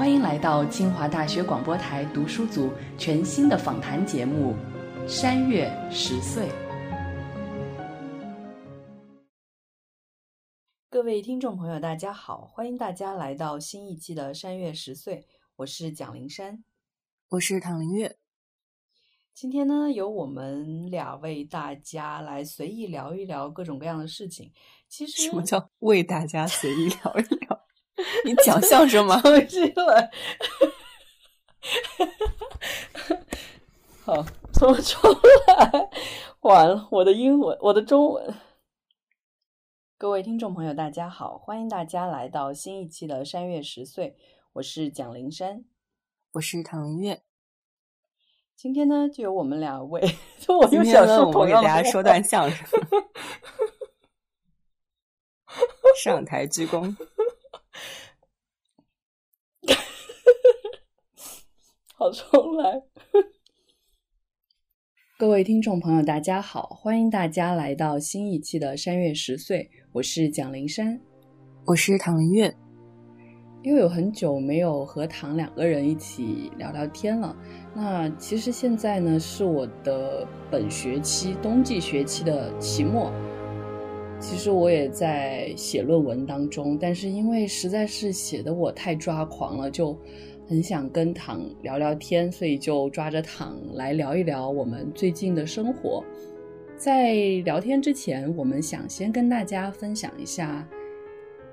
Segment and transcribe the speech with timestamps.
[0.00, 4.54] 欢迎来到清华大学广播台读书组全新的访谈节目
[5.06, 6.48] 《山月十岁》。
[10.88, 15.16] 各位听众朋友，大家好，欢迎大家来到新一期的《山月十岁》，
[15.56, 16.64] 我是蒋灵山，
[17.28, 18.16] 我是唐灵月。
[19.34, 24.50] 今天呢，由我们俩为大家来随意聊一聊各种各样的事情。
[24.88, 27.59] 其实，什么叫为大家随意聊一聊？
[28.24, 29.20] 你讲相声吗？
[29.20, 30.10] 重新来，
[34.04, 35.00] 好，重重
[35.46, 35.90] 来。
[36.40, 38.34] 完了，我的英文，我的中文。
[39.98, 44.16] 各位听众朋友，大家好，欢迎大家来到新一期的《山月十岁》，
[44.54, 45.64] 我是蒋灵山，
[46.32, 47.22] 我是唐灵月。
[48.56, 50.00] 今天呢，就由我们两位，
[50.48, 52.66] 我又想说我给大家说段相声，
[56.02, 56.96] 上台鞠躬。
[62.00, 62.82] 好，重来。
[65.20, 70.98] 各位听众朋友，大家好，欢迎大家来到新一期的《山月十岁》，我是蒋灵山，
[71.66, 72.56] 我是唐林月。
[73.62, 77.36] 因为有很久没有和唐两个人一起聊聊天了，
[77.74, 83.12] 那其实现在呢是我的本学期冬季学期的期末，
[84.18, 89.94] 其实我也在写论文当中，但是因为实在是写的我太抓狂了，就。
[90.50, 96.04] 很想跟躺聊聊天，所以就抓着躺来聊一聊我们最近的生活。
[96.76, 100.68] 在聊天之前，我们想先跟大家分享一下，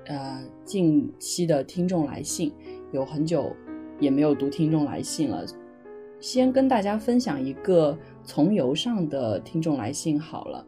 [0.06, 2.52] 呃，近期的听众来信，
[2.90, 3.54] 有很久
[4.00, 5.46] 也没有读听众来信了。
[6.18, 10.66] 先跟大家分享一个从游上的听众来信好了。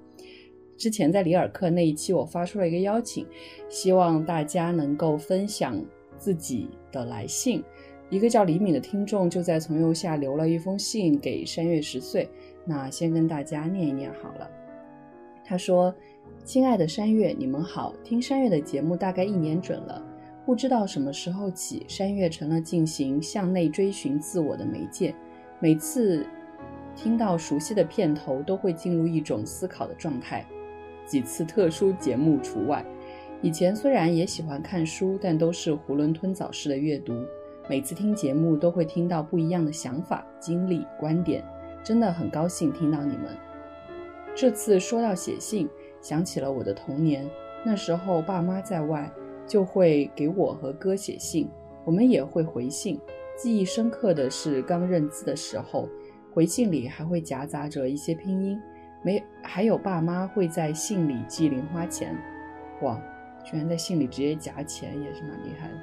[0.77, 3.27] 之前在里尔克那一期，我发出了一个邀请，
[3.69, 5.84] 希望大家能够分享
[6.16, 7.65] 自己的来信。
[8.10, 12.28] 一个叫李敏的听众就在从右下留了一封信给山月十岁，
[12.65, 14.50] 那先跟大家念一念好了。
[15.44, 15.94] 他说
[16.44, 20.04] ：“亲爱的山月，你们好，听山月的节目大概一年准了，
[20.44, 25.15] 不知道什么时候起，山月成了进行向内追寻自我的媒介。
[25.60, 26.27] 每次
[26.97, 30.44] 听到熟悉的片头，都会进入一种思考的状态，
[31.06, 32.84] 几次特殊节目除外。
[33.41, 37.15] 以前虽然也喜欢看书，但都是囫囵吞枣式的阅读。”
[37.70, 41.41] 每次听节目都会听到不一样的想法、经历、观点，
[41.84, 43.28] 真的很高兴听到你们。
[44.34, 45.69] 这次说到写信，
[46.00, 47.25] 想起了我的童年。
[47.64, 49.09] 那时候爸妈在外，
[49.47, 51.48] 就会给我和哥写信，
[51.84, 53.00] 我们也会回信。
[53.36, 55.88] 记忆深刻的是刚认字的时候，
[56.32, 58.60] 回信里还会夹杂着一些拼音。
[59.04, 62.19] 没，还有爸妈会在信里寄零花钱。
[62.82, 63.00] 哇，
[63.44, 65.75] 居然在信里直接夹钱，也是蛮厉害的。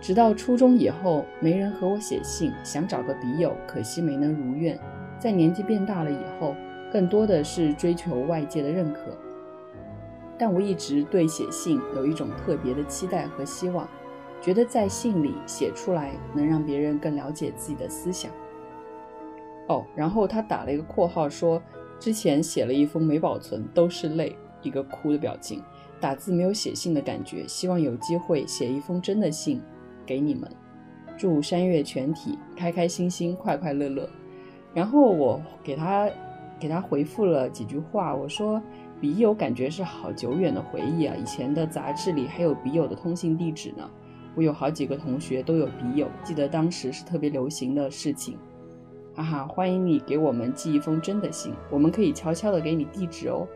[0.00, 4.78] 直到初中以后，没人和我写信，想找个笔友，可惜没能如愿。
[5.18, 6.54] 在年纪变大了以后，
[6.92, 9.00] 更多的是追求外界的认可。
[10.36, 13.88] 但我一直对写信有一种特别的期待和希望，
[14.40, 18.30] 觉得在信里写出来能让别人更了解自己的思想。
[19.68, 21.62] 哦，然后他打了一个括号说，
[21.98, 25.62] 之前写了一封没保存，都是泪，一个哭的表情。
[26.04, 29.58] 打字没有写信的感觉，希望有机会写一封真的信
[30.04, 30.46] 给你们。
[31.16, 34.06] 祝山月全体开开心心、快快乐乐。
[34.74, 36.10] 然后我给他
[36.60, 38.60] 给他回复了几句话，我说
[39.00, 43.90] 笔友感觉是好久远的回忆啊，以前的杂志里还有笔友的通信地址呢。
[44.34, 48.36] 我有好几个同学都有笔友，记得当时是特别流行的事情。
[49.14, 53.48] 哈哈，欢迎你给我们寄一封真的信，我们可以悄悄的给你地址哦。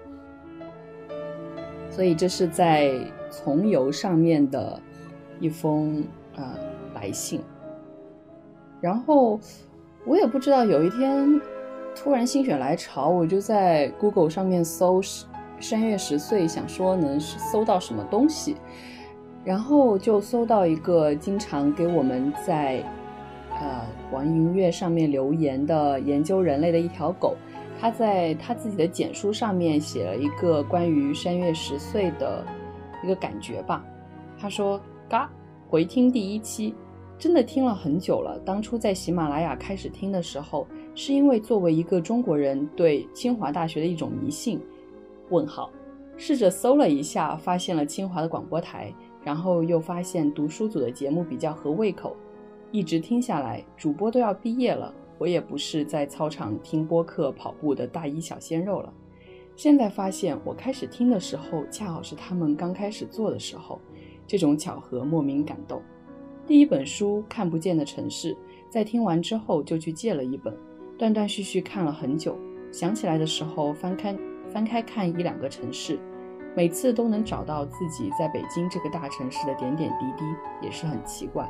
[1.99, 2.93] 所以这是在
[3.29, 4.81] 从游上面的
[5.41, 6.05] 一封
[6.37, 6.55] 呃
[6.95, 7.41] 来信，
[8.81, 9.41] 然后
[10.07, 11.41] 我也不知道有一天
[11.97, 15.03] 突然心血来潮，我就在 Google 上面搜
[15.59, 18.55] “山月十岁”，想说能搜到什么东西，
[19.45, 22.77] 然后就搜到一个经常给我们在
[23.61, 27.37] 呃网易音乐上面留言的研究人类的一条狗。
[27.81, 32.45] 他在他自己的简书上面写了一个关于山月十岁的
[33.05, 33.85] 一个感觉吧。
[34.37, 35.31] 他说：“嘎，
[35.69, 36.75] 回听第一期，
[37.19, 38.39] 真的听了很久了。
[38.45, 44.61] 当初在喜马拉雅开始听的时候，是因为作为一个中国人对清华大学的一种迷信？
[45.31, 45.71] 问号。
[46.21, 48.93] 试着搜了一下，发现了清华的广播台，
[49.23, 52.17] 然后又发现读书组的节目比较合胃口，
[52.73, 58.93] 一直听下来，主播都要毕业了，我也不是在操场听播客跑步的大一小鲜肉了。
[59.57, 63.81] 现在发现，我开始听的时候，恰好是他们刚开始做的时候，
[64.27, 65.83] 这种巧合莫名感动。
[66.47, 68.33] 第一本书《看不见的城市》，
[68.71, 70.57] 在听完之后就去借了一本，
[70.97, 72.39] 断断续续看了很久，
[72.73, 74.17] 想起来的时候翻开。
[74.51, 75.99] 翻开看一两个城市，
[76.57, 80.25] 每次都能找到自己在北京这个大城市的点点滴滴，
[80.63, 81.47] 也是很奇怪。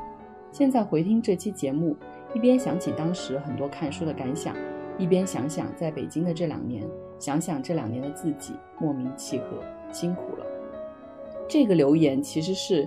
[0.51, 1.97] 现在回听这期节目，
[2.35, 4.55] 一边想起当时很多看书的感想，
[4.99, 6.87] 一边想想在北京的这两年，
[7.19, 10.47] 想想这两年的自己，莫名契合，辛苦了。
[11.49, 12.87] 这个留言其实是，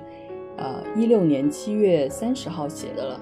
[0.57, 3.19] 呃，一六年七月三十号写的了。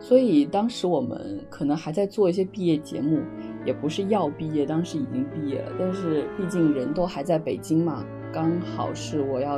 [0.00, 3.20] 所以当时我们可能还在做一些毕业节目，
[3.64, 5.72] 也不是要毕业，当时已经毕业了。
[5.76, 9.56] 但是毕竟人都还在北京嘛，刚好是我要，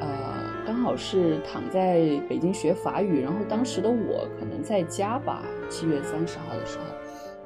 [0.00, 0.33] 呃，
[0.84, 3.22] 好是躺在北京学法语。
[3.22, 6.84] 然后当时的我可能在家吧，七月三十号的时候，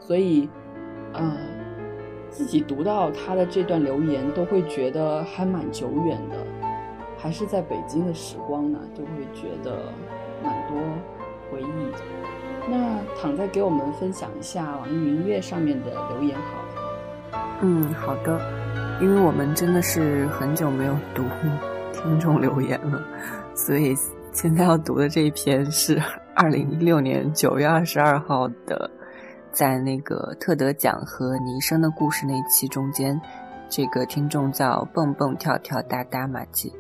[0.01, 0.49] 所以，
[1.15, 1.37] 嗯，
[2.29, 6.37] 自己读到他的这段留言，都会觉得还蛮久远的，
[7.17, 9.93] 还是在北京的时光呢，都会觉得
[10.43, 10.77] 蛮多。
[11.51, 11.99] 回忆的，
[12.69, 17.59] 那躺在给我们分享一下网易云音乐上面的留言好了。
[17.63, 18.39] 嗯，好的，
[19.01, 21.23] 因为我们真的是很久没有读
[22.03, 23.05] 听众留言了，
[23.55, 23.95] 所以
[24.33, 26.01] 现在要读的这一篇是
[26.35, 28.89] 二零一六年九月二十二号的，
[29.51, 33.21] 在那个特德奖和尼生的故事那一期中间，
[33.69, 36.73] 这个听众叫蹦蹦跳跳哒哒马季，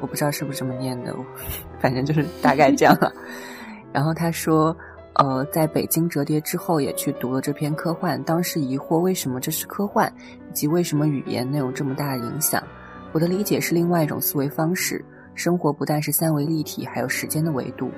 [0.00, 1.16] 我不知道是不是这么念的，
[1.80, 3.10] 反正就是大概这样了。
[3.92, 4.76] 然后他说，
[5.14, 8.22] 呃，在北京折叠之后，也去读了这篇科幻。
[8.24, 10.12] 当时疑惑为什么这是科幻，
[10.50, 12.62] 以及为什么语言能有这么大的影响。
[13.14, 15.02] 我的理解是另外一种思维方式。
[15.34, 17.90] 生活不但是三维立体，还有时间的维度。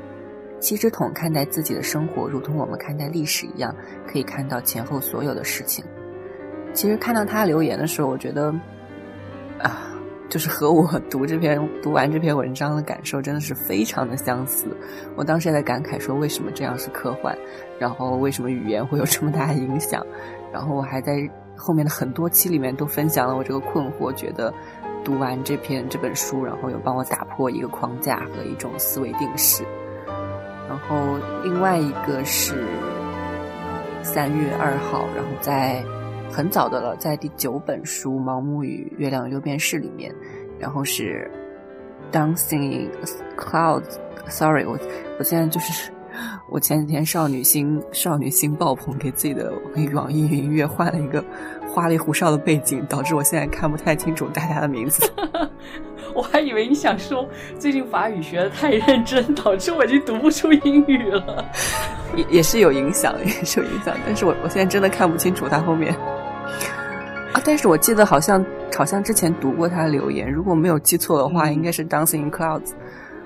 [0.61, 3.75] 七只桶看待自己的生活，如同我们看待历史一样，
[4.07, 5.83] 可以看到前后所有的事情。
[6.75, 8.55] 其实看到他留言的时候，我觉得，
[9.59, 9.93] 啊。
[10.29, 14.67] 就是和我读这篇读完这篇文章的感受真的是非常的相似。
[15.15, 17.33] 我当时也在感慨说，为什么这样是科幻？
[17.79, 20.05] 然后为什么语言会有这么大的影响？
[20.53, 21.17] 然后我还在
[21.57, 24.53] 后面的很多期里面都分享了我这个困惑，觉得
[25.07, 29.63] 读完这篇这本书，然后有帮我打破一个框架和一种思维定式。
[30.69, 32.67] 然后另外一个是
[34.03, 35.83] 三月二号，然后在。
[36.29, 40.13] 很早的了，在第九本书《盲目与月亮六便士》里面，
[40.59, 41.31] 然后是
[42.15, 42.91] 《Dancing
[43.39, 43.85] Clouds》。
[44.29, 44.77] Sorry，我
[45.19, 45.91] 我现在就是
[46.51, 49.53] 我前几天少女心少女心爆棚，给自己的
[49.95, 51.25] 网易云音乐换了一个
[51.77, 55.07] 花里胡哨的背景，导致我现在看不太清楚大家的名字。
[56.15, 57.29] 我还以为你想说
[57.59, 61.45] 最近法语学的太认真，导致我已经读不出英语了。
[62.17, 65.95] 也也是有影响，也是有影响，但是我我现在真的看不清楚他后面。
[67.35, 67.43] 啊！
[67.45, 68.43] 但是我记得好像
[68.75, 72.71] 好像之前读过他的留言，如果没有记错的话，应该是 Dancing in Clouds。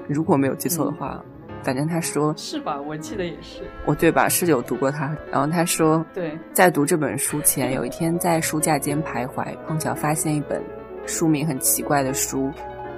[0.09, 1.23] 如果没有记错的话，
[1.63, 2.81] 反正他说是吧？
[2.81, 4.29] 我记得也是，我对吧？
[4.29, 5.17] 是有读过他。
[5.31, 10.63] 然后他说，对，在读这本书前，有一天在书架间徘徊，碰巧发现一本
[11.07, 12.47] 书名很奇怪的书《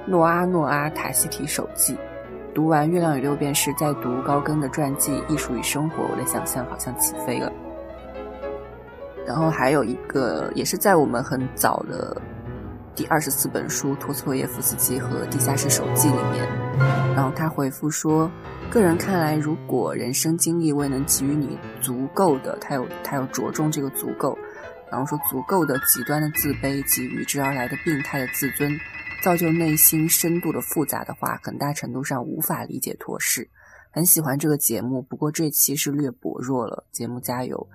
[0.06, 1.94] 诺阿诺阿塔西提手记》。
[2.54, 7.50] 读完《月亮与六便士》，再读高更的传记《艺术与生活》，我的想象好像起飞了。
[9.26, 12.20] 然后还有一个，也是在我们很早的
[12.94, 16.46] 第二十四本书《托斯托耶夫斯基和地下室手记》里面，
[17.14, 18.30] 然后他回复说
[18.70, 24.36] ：“个人看来，如果人生经历未能给予你足够的，他有他有着重这个足够，
[24.90, 28.70] 然后说足够的极端的自卑及与之而来的病态的自尊，
[29.24, 33.48] 造就内心深度的复杂的话，很大程度上无法理解托氏。
[33.90, 36.84] 很喜欢这个节目，不过这期是略薄弱了。
[36.92, 37.66] 节目加油。”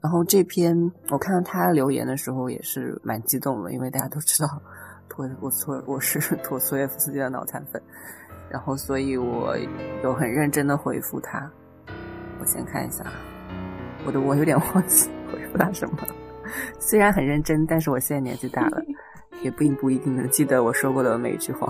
[0.00, 0.76] 然后这篇
[1.08, 4.62] 我看到他留言的时候也是蛮激动的，因为大家都知道，
[5.08, 7.82] 托我托我是托索耶夫斯基的脑残粉，
[8.48, 9.56] 然后所以我
[10.02, 11.50] 有很认真的回复他。
[12.40, 13.04] 我先看一下，
[14.06, 16.14] 我的我有点忘记回复他什么了。
[16.78, 18.80] 虽然很认真，但是我现在年纪大了，
[19.42, 21.66] 也并不一定能记得我说过的每一句话。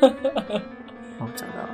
[1.20, 1.70] 哦，找到了。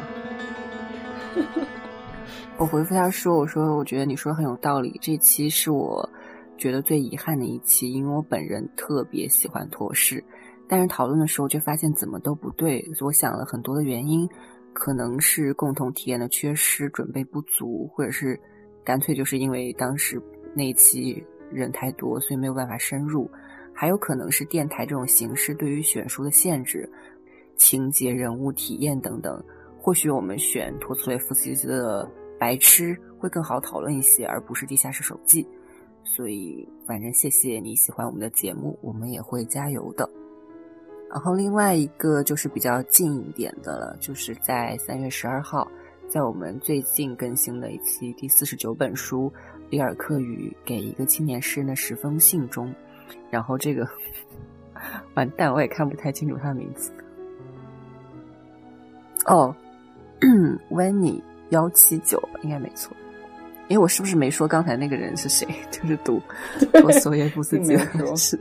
[2.56, 4.96] 我回复他说：“我说，我觉得你说的很有道理。
[5.02, 6.08] 这期是我
[6.56, 10.22] 觉得最遗憾的一期，因为我本人特别喜欢托氏，
[10.68, 12.80] 但是讨论的时候却发现怎么都不对。
[12.94, 14.28] 所以我想了很多的原因，
[14.72, 18.38] 可能是共同体验的缺失、准备不足，或者是
[18.84, 20.22] 干脆就是因为当时
[20.54, 21.20] 那一期
[21.50, 23.28] 人太多，所以没有办法深入；
[23.72, 26.88] 还有可能是电台这种形式对于选书的限制，
[27.56, 29.42] 情节、人物、体验等等。
[29.80, 32.06] 或许我们选托斯雷夫斯基的
[32.44, 35.42] 《白痴》会更好讨论一些，而不是《地下室手记》。
[36.04, 40.06] 所以，反正谢谢你喜欢我们的节目，我们也会加油的。
[41.08, 45.66] 然后另外一个就是比较近一点的了，就是在三月十二号，
[46.06, 49.32] 在我们最近更新的一期第四十九本书
[49.70, 52.70] 《里尔克与给一个青年诗人的十封信》中，
[53.30, 53.88] 然后这个
[55.14, 56.92] 完蛋，我也看不太清楚他的名字。
[59.24, 59.56] 哦
[60.68, 62.96] w e n n y 幺七九应该没错。
[63.68, 65.46] 因为我是不是没说刚才那个人是谁？
[65.72, 66.20] 就是读
[66.72, 68.38] 托索耶夫斯基的是，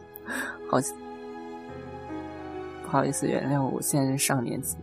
[0.67, 0.77] 好，
[2.83, 4.75] 不好意思，原谅我，我现在是上年级。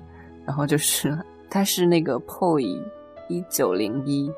[0.47, 1.17] 然后就是
[1.51, 2.83] 他是那个 POE
[3.29, 4.33] 一九零一，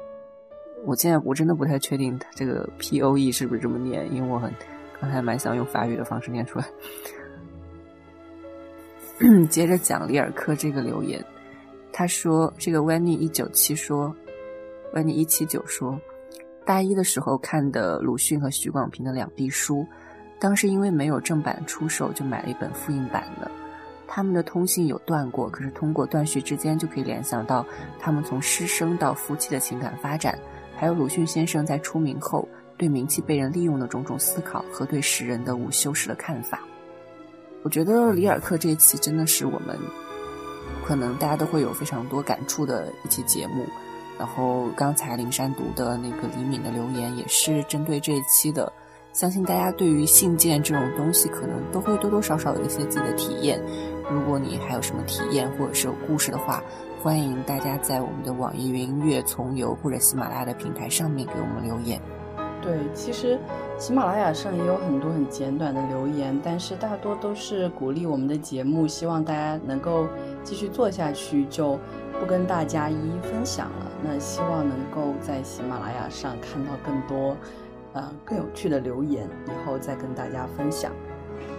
[0.84, 4.52] 我现在我真的不太确定他这个 POE 是不是这么念，因为我很
[5.00, 6.66] 刚才蛮想用法语的方式念出来。
[9.48, 11.24] 接着讲里尔克这个留言，
[11.92, 14.14] 他说这个 Wenny 一九七说。
[14.94, 15.98] 万你一七九说，
[16.66, 19.86] 大一的时候看的鲁迅和许广平的两壁书，
[20.38, 23.50] 当时因为没有正版出售，就买了一本复印版的。
[24.06, 27.64] 他们的通信有断过，可是通过断续之间就可以联想到
[27.98, 30.38] 他们从师生到夫妻的情感发展，
[30.76, 32.46] 还有鲁迅先生在出名后
[32.76, 36.60] 对名气被人利用的种种思考和对世人的无修饰的看法。
[37.62, 39.74] 我觉得里尔克这一期真的是我们
[40.84, 43.66] 可能大家都会有非常多感触的一期节目。
[44.18, 48.72] 然后刚才灵山读的那个李敏的留言也是针对这一期的，
[49.12, 53.60] 相信大家对于信件这种东西可能都会多多少少有一些自己的体验。
[54.10, 56.62] 如果你还有什么体验或者是有故事的话，
[57.02, 62.00] 欢迎大家在我们的网易云音乐、从游或者喜马拉雅的平台上面给我们留言。
[62.62, 63.36] 对，其实
[63.76, 70.06] 喜马拉雅上也有很多很简短的留言，但是大多都是鼓励我们的节目，希望大家能够
[70.44, 71.76] 继续做下去，就
[72.20, 73.90] 不跟大家一一分享了。
[74.04, 77.36] 那希望能够在喜马拉雅上看到更多，
[77.94, 80.92] 呃，更有趣的留言，以后再跟大家分享。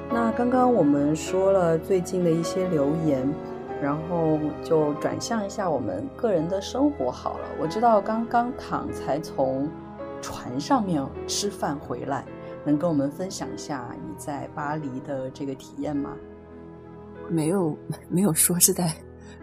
[0.09, 3.27] 那刚刚我们说了最近的一些留言，
[3.81, 7.45] 然后就转向一下我们个人的生活好了。
[7.59, 9.67] 我知道刚刚躺才从
[10.23, 12.25] 船上面吃饭回来，
[12.65, 16.15] 能跟我们分享一下你在巴黎的这个体验吗？
[17.29, 17.77] 没有，
[18.09, 18.91] 没有说是在。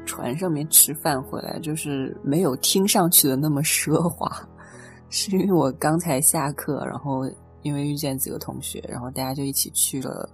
[0.07, 4.29] 船上面吃饭回来，就是没有听上去的那么奢华，
[5.11, 7.31] 是因为我刚才下课，然后
[7.63, 10.29] 因为遇见几个同学，然后大家就一起去了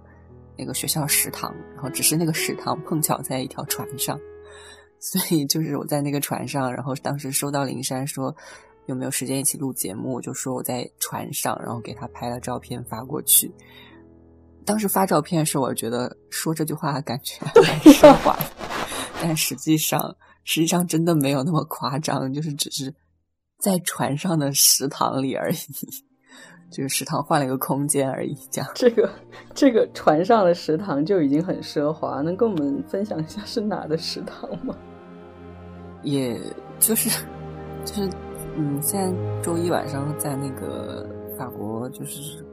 [0.57, 4.17] 那个学校食堂，然后只是那个食堂碰巧在一条船上，
[4.99, 8.33] 所以就是我在那个船上，然后当时收到灵山说
[8.87, 13.53] 有没有时间一起录节目，就说我在船上，然后给他拍了照片发过去。
[14.65, 18.37] 当时发照片的时候，我觉得说这句话感觉 蛮奢 华。
[19.21, 22.93] 但实际上，实际上真的没有那么夸张，就是只是
[23.59, 25.55] 在船上的食堂里而已，
[26.71, 28.37] 就是食堂换了一个空间而已。
[28.51, 29.09] 这样，这个
[29.53, 34.75] 这个船上的食堂就已经很奢华，能跟我们分享一下是哪的食堂吗？
[36.03, 36.39] 也
[36.79, 37.09] 就是
[37.83, 38.09] 就是，
[38.57, 42.43] 嗯，现在周一晚上在那个法国就是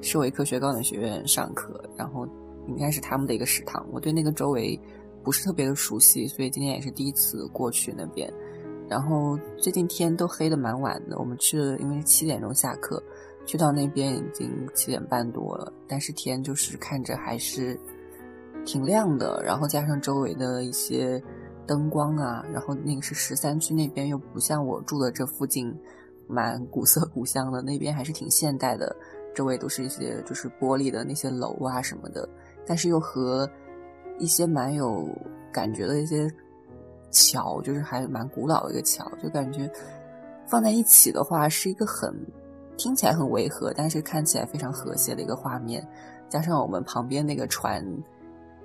[0.00, 2.28] 社会科学高等学院上课，然后
[2.66, 3.84] 应该是他们的一个食堂。
[3.90, 4.78] 我对那个周围。
[5.24, 8.32] 不是特别的熟悉，所以今天也是第一次过去那边。
[8.88, 13.02] 然后最近天都黑的蛮晚的，我们去了，因为七点钟下课，
[13.44, 17.78] 去到那边已经七点半多了，但是天就是看着还是
[18.64, 19.42] 挺亮的。
[19.44, 21.22] 然后加上周围的一些
[21.68, 25.72] 灯光啊，然后那个是十三区那边又不像我住的这附近
[26.26, 28.96] 蛮古色古香的，那边还是挺现代的，
[29.32, 32.28] 周围都是一些就是玻璃的那些楼啊什么的，
[32.66, 33.48] 但是又和。
[34.20, 35.08] 一些蛮有
[35.52, 36.28] 感觉的一些
[37.12, 39.70] 桥，就是还蛮古老的一个桥，就感觉
[40.44, 42.12] 放在一起的话是一个很
[42.76, 45.86] 听起来很违和，但是看起来非常和谐的一个画面。
[46.28, 47.80] 加上我们旁边那个船，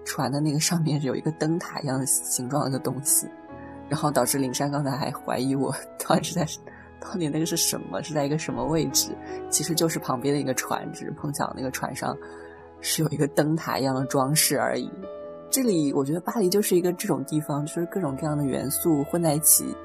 [0.06, 3.28] 船的那个上面有一个灯塔一样的形状的一个东西，
[3.90, 6.46] 然后导致灵山刚才还怀疑我到底是在
[7.00, 9.10] 到底那个是什么，是在一个什么位置？
[9.50, 12.18] 其实就是旁边的一个船，只碰巧那个船上
[12.80, 14.90] 是有一个灯塔一样的装饰而已。
[15.50, 19.76] 这里我觉得巴黎就是一个这种地方，就是各种各样的元素混在一起，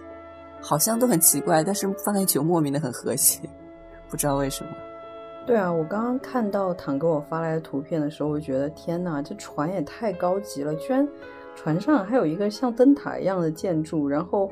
[0.62, 3.40] 好像都很奇怪，但是放在一起又莫名的很和谐，
[4.08, 4.70] 不知道为什么。
[5.48, 11.08] 对啊，我刚刚看到唐给我发来的图片的时候，我就觉得天哪，这船也太高级了，居然
[11.56, 14.50] 船上还有一个像灯塔一样的建筑，然后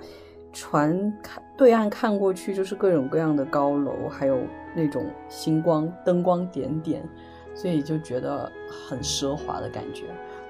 [0.54, 4.38] 船看对岸看过去就是各种各样的高楼，还有
[4.74, 7.06] 那种星光、灯光点点，
[7.54, 8.50] 所以就觉得
[8.88, 10.04] 很奢华的感觉。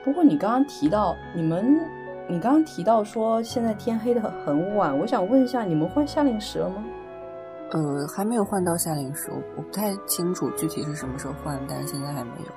[0.04, 1.80] 不过你刚刚提到你们，
[2.28, 6.84] 你刚刚提到说现在天黑的很晚，我想问一下，你们换夏令时了吗？
[7.72, 12.52] 呃，还没有换到夏令时，我不太清楚具体是什么时候换，但是现在还没有。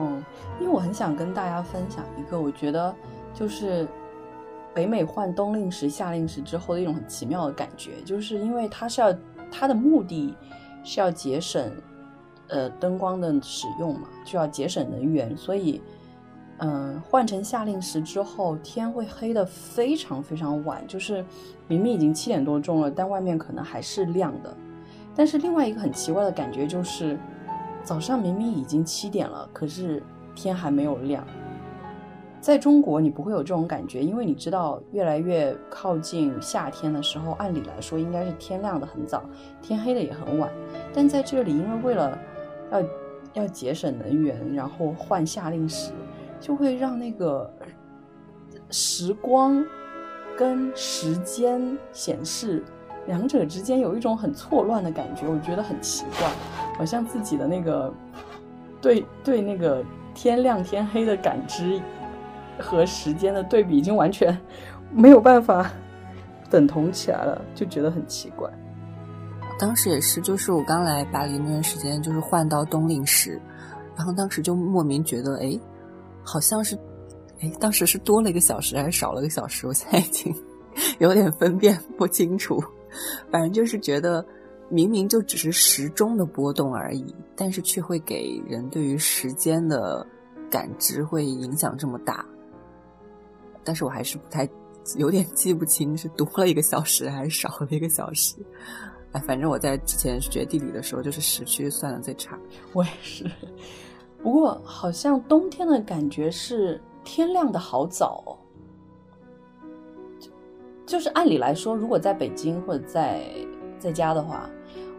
[0.00, 0.24] 嗯，
[0.60, 2.94] 因为我很想跟大家分享一个，我觉得
[3.32, 3.86] 就是
[4.74, 9.14] 北美换冬令时、夏令时之后的一种很奇妙的感觉，就是因为它是要
[9.50, 10.34] 它的目的
[10.84, 11.70] 是要节省
[12.48, 15.82] 呃灯光的使用嘛，就要节省能源，所以
[16.58, 21.24] 嗯换成夏令时之后，天会黑的非常非常晚，就是
[21.66, 24.54] 明明已经七点多钟了，但外面可能还是亮的。
[25.14, 27.18] 但是另外一个很奇怪的感觉就是。
[27.84, 30.02] 早上明明已经七点了，可是
[30.34, 31.24] 天还没有亮。
[32.38, 39.22] 在中国，你不会有这种感觉，因为你知道，越来越靠近夏天的时候，按理来说应该是天亮的很早，
[39.62, 40.50] 天黑的也很晚。
[40.92, 42.18] 但在这里，因为为了
[42.70, 42.82] 要
[43.42, 45.92] 要节省能源，然后换夏令时，
[46.40, 47.50] 就会让那个
[48.70, 49.64] 时光
[50.36, 52.64] 跟时间显示。
[53.06, 56.28] 两者之间有一种很错乱的感觉，我觉得很奇怪，
[56.76, 57.90] 好像自己的那个
[58.82, 59.82] 对对那个
[60.14, 61.80] 天亮天黑的感知
[62.58, 64.38] 和时间的对比已经完全
[64.92, 65.70] 没有办法
[66.50, 68.46] 等同起来了，就觉得很奇怪。
[69.58, 73.40] 当时也是，就是我刚来巴黎那段时间，就是换到冬令时，
[73.96, 75.58] 然后当时就莫名觉得，哎，
[76.30, 76.78] 好像是，
[77.40, 79.66] 哎，当时是多了一个小时还是少了一个小时？
[79.66, 80.34] 我现在已经
[81.00, 82.62] 有点分辨不清楚。
[83.30, 84.24] 反正就是觉得，
[84.68, 90.06] 明明就只是时钟的波动而已，但是却会给人对于时间的
[90.50, 92.22] 感知会影响这么大。
[93.64, 94.46] 但是我还是不太
[94.96, 98.34] 有点记不清是多了一个小时还是少了一个小时。
[99.12, 102.38] 哎，反正我在之前学地理的时候，就是时区算的最差。
[102.74, 103.24] 我也是。
[104.22, 108.38] 不过好像冬天的感觉是天亮的好早。
[110.84, 113.22] 就是按理来说，如果在北京或者在
[113.78, 114.48] 在家的话，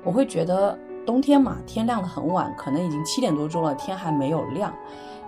[0.03, 4.71] 我会觉得冬天嘛，天亮的很晚，可能已经七点多钟了，天还没有亮。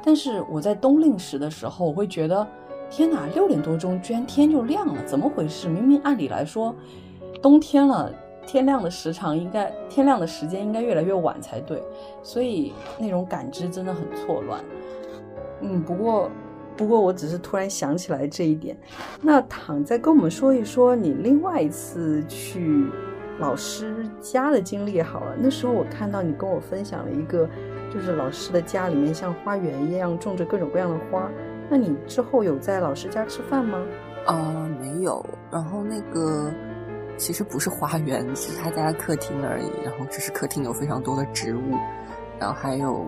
[0.03, 2.47] 但是我在冬令时的时候，我会觉得，
[2.91, 5.67] 天哪，六点多钟居然天就亮了，怎么回事？
[5.67, 6.75] 明明按理来说，
[7.41, 8.11] 冬天了，
[8.51, 11.81] 天亮的时长应该天亮的时间应该越来越晚才对，
[12.21, 14.61] 所以那种感知真的很错乱。
[15.61, 16.29] 嗯，不过。
[16.77, 18.75] 不过我只是突然想起来这一点，
[19.21, 22.87] 那躺再跟我们说一说你另外一次去
[23.39, 25.35] 老师家的经历好了。
[25.37, 27.47] 那时候我看到你跟我分享了一个，
[27.93, 31.29] 就是老师的家里面像花园一样种着各种各样的花。
[31.69, 33.83] 那你之后有在老师家吃饭吗？
[34.25, 35.23] 啊，没有。
[35.51, 36.49] 然后那个
[37.21, 39.69] 其实不是花园，是他家客厅而已。
[39.83, 41.77] 然后只是客厅有非常多的植物，
[42.39, 43.05] 然后还有。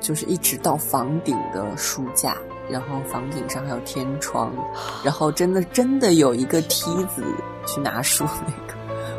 [0.00, 2.36] 就是一直到房顶的书架，
[2.70, 4.52] 然后房顶上还有天窗，
[5.02, 7.20] 然后真的真的有一个梯子
[7.66, 8.78] 去拿书那个。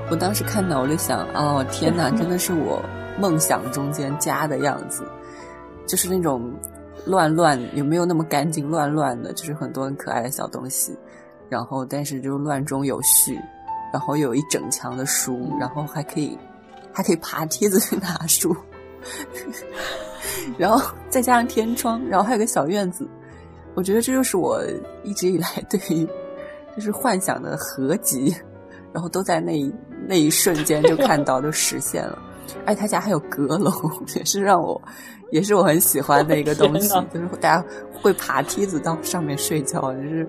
[0.09, 2.81] 我当时看到我就想，哦天哪，真的是我
[3.19, 5.05] 梦想中间家的样子，
[5.85, 6.49] 就是那种
[7.05, 10.97] 乱乱，有没有那么干净乱乱的，就是很多很可爱的小东西，
[11.49, 13.37] 然后但是就乱中有序，
[13.91, 16.37] 然后有一整墙的书，然后还可以
[16.93, 18.55] 还可以爬梯子去拿书。
[20.57, 23.07] 然后再加上天窗，然后还有个小院子，
[23.73, 24.61] 我觉得这就是我
[25.03, 26.07] 一直以来对于
[26.75, 28.35] 就是幻想的合集，
[28.93, 29.73] 然后都在那一
[30.07, 32.17] 那一瞬间就看到，就实现了。
[32.65, 33.71] 哎，他家还有阁楼，
[34.15, 34.81] 也是让我，
[35.31, 37.63] 也是我很喜欢的一个东西， 就是大家
[38.01, 39.93] 会爬梯子到上面睡觉。
[39.93, 40.27] 就是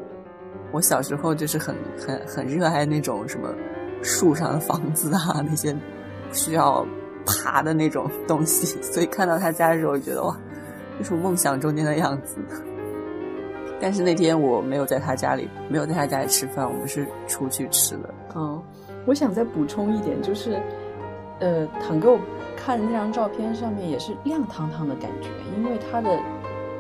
[0.73, 3.49] 我小时候就是很很很热爱那种什么
[4.03, 5.75] 树上的房子啊， 那些
[6.33, 6.87] 需要。
[7.27, 10.35] 爬的那种东西，所以看到他家的时候，我觉得哇，
[10.99, 12.39] 就是梦想中间的样子。
[13.79, 18.15] 但是那天我没有在他家里，没有在他家里吃饭，我们是出去吃的。
[18.35, 18.61] 嗯，
[19.07, 20.59] 我想再补充一点，就是，
[21.41, 22.19] 呃，坦给我
[22.57, 26.19] 看的那张照片上面也是亮堂堂的感觉，因为它的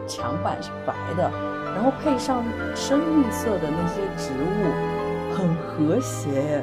[0.06, 1.30] 墙板是白的，
[1.74, 6.62] 然后配上深绿色的那些植物，很和谐。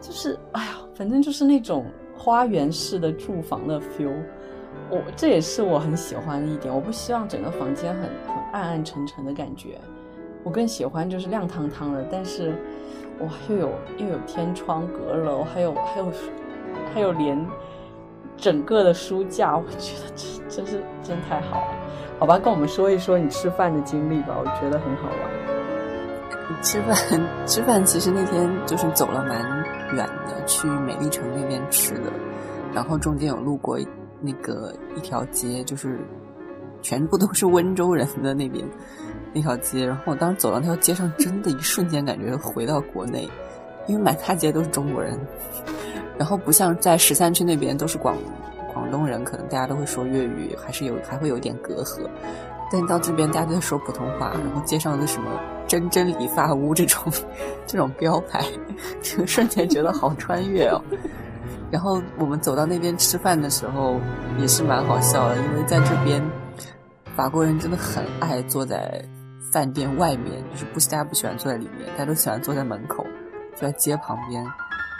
[0.00, 1.84] 就是哎呀，反正就是那种。
[2.14, 4.14] 花园式的住房的 feel，
[4.88, 6.72] 我这也是我很喜欢的一点。
[6.72, 9.80] 我不希望整个房间很很暗暗沉沉的感觉，
[10.44, 12.06] 我更喜欢就是亮堂堂的。
[12.12, 12.50] 但是，
[13.18, 16.12] 哇，又有又有天窗、阁楼，还有还有
[16.94, 17.44] 还有连
[18.36, 21.81] 整个的书架，我觉得这真是真太好了。
[22.22, 26.62] 好吧，跟我们说一说你吃饭的经历吧，我觉得很好玩。
[26.62, 26.96] 吃饭
[27.48, 29.42] 吃饭，其实那天就是走了蛮。
[29.96, 32.12] 远的去美丽城那边吃的，
[32.72, 33.76] 然后中间有路过
[34.20, 35.98] 那个一条街，就是
[36.80, 38.64] 全部都是温州人的那边
[39.34, 39.84] 那条街。
[39.84, 43.28] 然后我当时走到那条街上，真的一瞬间感觉回到国内，
[43.88, 45.18] 因为满大街都是中国人，
[46.16, 48.14] 然后不像在十三区那边都是广
[48.72, 52.08] 广东人，可能大家都会说粤语，还是有还会有点隔阂。
[52.70, 55.30] 但到这边大家都在说普通话，然后街上的什么
[55.68, 57.12] “真真理发屋”这种
[57.66, 58.42] 这种标牌，
[59.02, 60.80] 就瞬间觉得好穿越哦。
[61.70, 64.00] 然后我们走到那边吃饭的时候，
[64.38, 66.22] 也是蛮好笑的，因为在这边
[67.14, 69.04] 法国人真的很爱坐在
[69.52, 73.04] 饭店外面，就是不大家不喜欢坐在里面，大家都喜欢坐在门口，
[73.54, 74.42] 就在街旁边，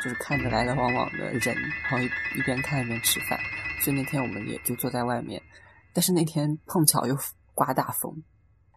[0.04, 2.04] 就是看着来来往往的人，然后一
[2.38, 3.38] 一边看一边吃饭。
[3.82, 5.42] 所以那天我们也就坐在外面，
[5.92, 7.14] 但是那天碰巧又。
[7.54, 8.10] 刮大风，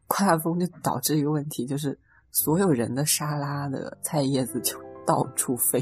[0.06, 1.98] 刮大风就导致一个问题，就是
[2.30, 5.82] 所有人的沙拉的菜叶子就到处飞，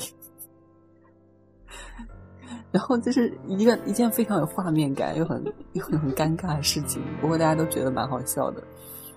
[2.71, 7.01] 然后就是一个一件非常有画面感又很又很尴尬的事情。
[7.19, 8.63] 不过大家都觉得蛮好笑的，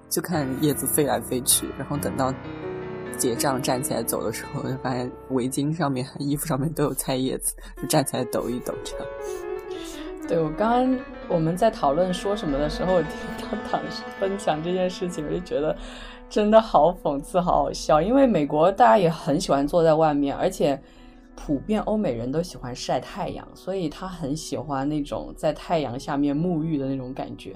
[0.08, 2.32] 就看叶子飞来飞去，然后等到
[3.18, 9.06] 结账站起来走的时候，就发现围巾上面、衣服上面都有菜叶子，就站起来抖一抖这样。
[10.28, 13.10] 对我刚刚我们在讨论说什么的时候，听
[13.40, 13.80] 到唐
[14.18, 15.74] 分享这件事情，我就觉得
[16.28, 18.02] 真的好讽刺，好好笑。
[18.02, 20.80] 因为美国大家也很喜欢坐在外面，而且
[21.36, 27.52] 普遍欧美人都喜欢晒太阳，所以他很喜欢那种在太阳下面沐浴的那种感觉。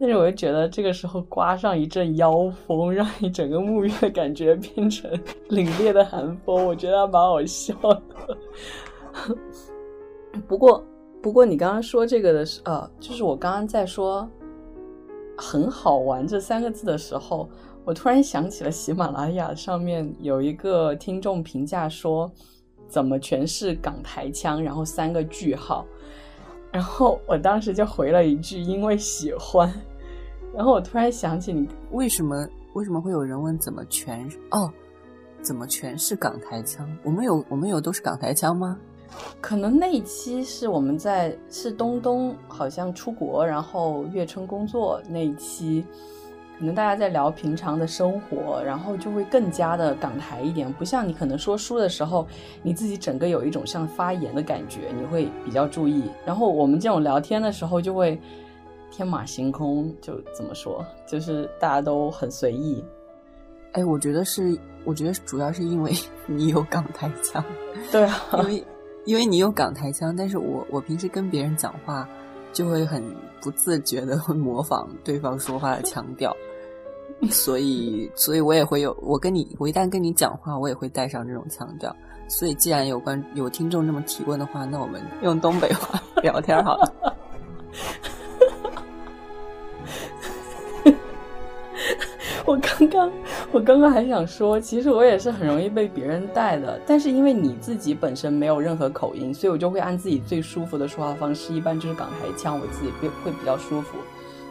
[0.00, 5.10] 但是我就觉得这个时候刮上一阵妖风，让你整个沐浴的感觉变成
[5.50, 8.02] 凛冽的寒风，我觉得蛮好笑的。
[10.48, 10.82] 不过。
[11.26, 14.30] 不过你刚刚说这个的时呃，就是我刚刚在说
[15.36, 17.50] 很好玩这三个字的时候，
[17.84, 22.30] 我突然想起了喜马拉雅上面有一个听众评价说，
[22.86, 25.84] 怎么全是港台腔，然后三个句号，
[26.70, 29.68] 然后我当时就回了一句，因为喜欢。
[30.54, 34.70] 然后我突然想起你为什么为什么会有人问怎么全哦，
[35.42, 36.88] 怎么全是港台腔？
[37.02, 38.78] 我们有我们有都是港台腔吗？
[39.40, 45.84] 可能那一期是我们在是东东好像出国，然后月春工作那一期，
[46.58, 52.26] 可能大家在聊平常的生活，然后就会更加的港台一点，不像你可能说书的时候，
[52.62, 56.04] 你自己整个有一种像发言的感觉，你会比较注意。
[56.24, 58.20] 然后我们这种聊天的时候就会
[58.90, 62.82] 天马行空，就怎么说，就是大家都很随意。
[63.72, 65.92] 哎，我觉得是，我觉得主要是因为
[66.26, 67.44] 你有港台腔，
[67.92, 68.64] 对啊， 因为。
[69.06, 72.06] 因为你有港台腔，但是我我平时跟别人讲话，
[72.52, 73.02] 就会很
[73.40, 76.36] 不自觉的会模仿对方说话的腔调，
[77.30, 81.94] 所以所以我也会有我跟你我一旦跟你讲话，我也会带上这种腔调。
[82.28, 87.15] 所以既然有关有听众这么提问的话，那我们用东北话 聊天好了。
[92.78, 93.12] 刚刚，
[93.52, 103.96] 我刚刚还想说，其实我也是很容易被别人带的，但是因为你自己本身没有任何口音，所以我就会按自己最舒服的说话方式，一般就是港台腔，我自己会会比较舒服。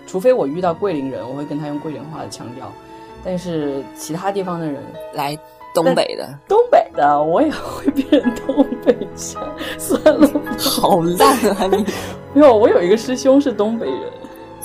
[0.08, 2.72] 除非我遇到桂林人，我会跟他用桂林话的腔调，
[3.24, 4.82] 但是其他地方的人
[5.14, 5.38] 来
[5.74, 9.42] 东北的，东北的我也会变东北腔。
[9.78, 11.86] 算了，好烂啊你！
[12.34, 14.00] 没有，我有一个师兄是东北人。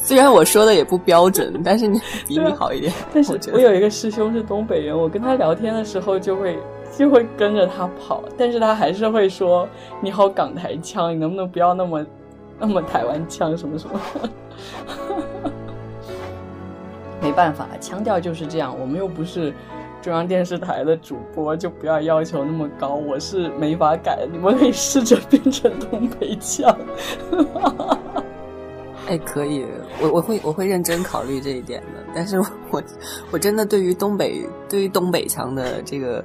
[0.03, 2.93] 虽然我说的也不标准，但是你 比你好一点。
[3.13, 6.59] 但是我有一个师兄是东北人，我跟他聊天的时候就会
[6.97, 9.69] 就会跟着他跑，但是他还是会说
[10.01, 12.05] 你好港台腔，你能不能不要那么
[12.59, 14.01] 那么台湾腔什么什么？
[17.23, 18.75] 没办法，腔调就是这样。
[18.81, 19.53] 我们又不是
[20.01, 22.95] 中央电视台的主播，就不要要求那么高。
[22.95, 26.75] 我是没法改，你们可以试着变成东北腔。
[29.11, 29.67] 哎，可以，
[30.01, 32.07] 我我会我会认真考虑这一点的。
[32.15, 32.39] 但是
[32.71, 32.81] 我
[33.33, 36.25] 我真的对于东北对于东北腔的这个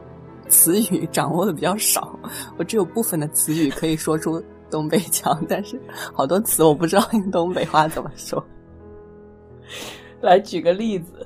[0.49, 2.19] 词语掌握的比较少，
[2.57, 5.81] 我只有部分的词语可以说出东北腔，但是
[6.13, 8.45] 好多词我不知道用东北话怎么说。
[10.21, 11.25] 来举个例子，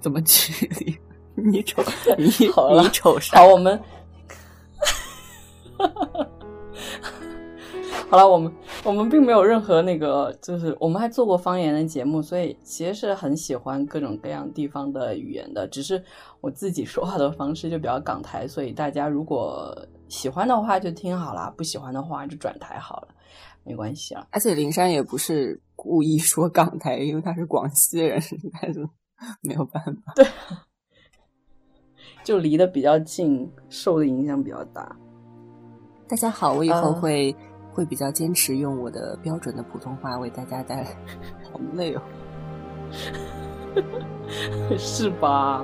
[0.00, 0.98] 怎么举例？
[1.36, 1.84] 你瞅
[2.18, 3.38] 你你瞅啥？
[3.38, 3.80] 好，我们。
[8.08, 8.52] 好了，我们
[8.84, 15.66] 我们并没有任何那个，就是我们还做过方言的节目，所以其实是很喜欢各种各样地方的语言的。
[15.66, 16.00] 只是
[16.40, 19.76] 我自己说话的方式就比较港台，所以大家如果
[20.08, 23.08] 喜欢的话就听好了，不喜欢的话就转台好了，
[23.64, 24.24] 没关系啊。
[24.30, 28.22] 而且林珊也不是故意说港台，因为他是广西人，
[28.62, 28.88] 但是
[29.40, 30.12] 没有办法。
[30.14, 30.24] 对，
[32.22, 34.96] 就离得比较近，受的影响比较大。
[36.08, 37.34] 大家好，我以后会。
[37.76, 40.96] 会比较坚持用我的标准的普通话为大家带来。
[41.52, 42.00] 好累哦，
[44.78, 45.62] 是吧？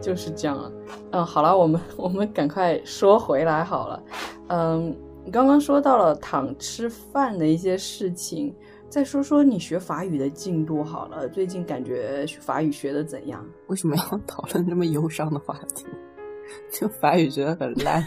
[0.00, 0.72] 就是这样。
[1.10, 4.02] 嗯，好了，我们我们赶快说回来好了。
[4.50, 4.96] 嗯，
[5.32, 8.54] 刚刚说到了躺吃饭的一些事情，
[8.88, 11.28] 再说说你学法语的进度好了。
[11.28, 13.44] 最近感觉法语学的怎样？
[13.66, 15.86] 为什么要讨论这么忧伤的话题？
[16.70, 18.00] 就法语觉得很烂，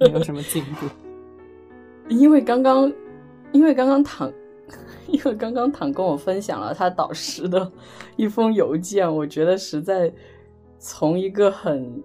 [0.00, 0.86] 没有什么进步。
[2.08, 2.92] 因为刚刚，
[3.52, 4.32] 因为刚刚躺，
[5.08, 7.70] 因为刚刚躺跟我分享了他导师的
[8.16, 10.12] 一封邮件，我觉得实在
[10.78, 12.02] 从一个很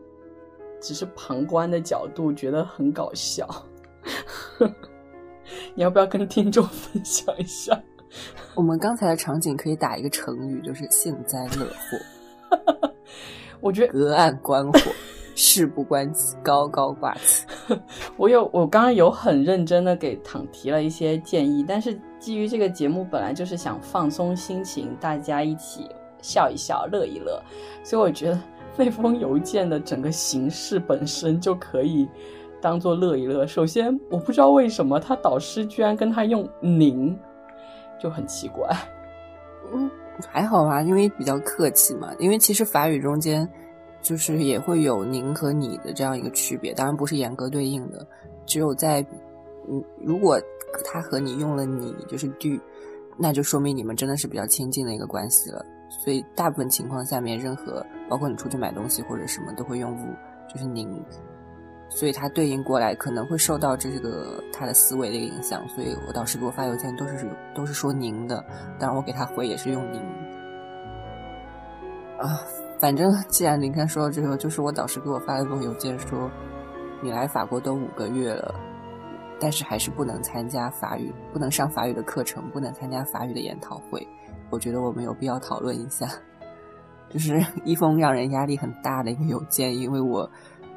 [0.80, 3.48] 只是旁观的角度觉得很搞笑。
[5.76, 7.80] 你要不要跟听众分享一下？
[8.56, 12.94] 我们刚才的场景可以打一个成语，就是幸灾乐祸。
[13.60, 14.92] 我觉得隔岸观火。
[15.40, 17.46] 事不关己，高高挂起。
[18.18, 25.88] 我有，我刚刚有很认真的给躺提了一些建议，但是基于这个节目本来就是想放松心情，大家一起
[26.24, 27.40] 笑一笑，乐一乐，
[27.84, 28.42] 所以我觉得
[28.76, 32.10] 那封邮件的整个形式本身就可以
[32.60, 33.46] 当做乐一乐。
[33.46, 37.16] 首先，我不知道为什么他导师居然跟他用您，
[38.02, 38.68] 就很奇怪。
[39.72, 39.88] 嗯，
[40.28, 42.10] 还好吧，因为比较客气嘛。
[42.18, 43.48] 因为其实法语中间。
[44.08, 48.08] 就是也会有您和你的这样一个区别，当然不是严格对应的，
[48.46, 49.06] 只有在，
[49.70, 50.40] 嗯，如果
[50.86, 52.58] 他和你用了你，就是 do，
[53.18, 55.66] 那就说明你们真的是比较亲近的一个关系了。
[55.90, 60.16] 所以大部分情况下面，任何包括你出去买东西或者什么都会用 w
[60.48, 60.90] 就是您，
[61.90, 65.68] 所以它对应过来可能会受到这个他的思维的影响。
[65.68, 68.42] 所以我导师给我发邮件都是都是说您的，
[68.80, 70.00] 当然我给他回也是用您，
[72.18, 72.40] 啊。
[72.80, 76.30] 反正 既然林看说了这个，就是我导师给我发了封邮件说，
[77.02, 78.54] 你来法国都五个月了，
[79.40, 84.08] 但是还是不能参加法语，不能上法语的课程，不能参加法语的研讨会。
[84.50, 86.08] 我觉得我们有必要讨论一下，
[87.10, 90.30] 就是一封让人压力很大的一个邮件，因为我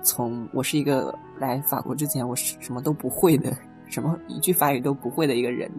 [0.02, 3.52] 从我是一个来法国之前我是什么都不会的，
[3.86, 5.70] 什么一句法语都不会的一个人，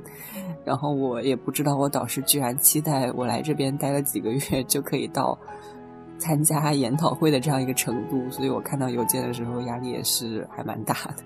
[0.63, 5.37] 然后我也不知道我导师居然期待我来这边待了几个月就可以到。
[6.21, 11.23] 参加研讨会的这样一个程度， 所以我看到邮件的时候压力也是还蛮大的。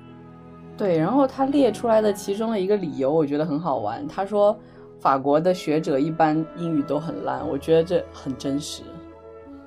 [0.77, 4.07] 对，然后他列出来的其中的一个理由，我觉得很好玩。
[4.07, 4.57] 他说
[4.99, 8.81] 法国的学者一般英语都很烂，我觉得这很真实。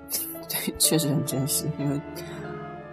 [0.48, 1.66] 对，确实很真实。
[1.78, 2.00] 因为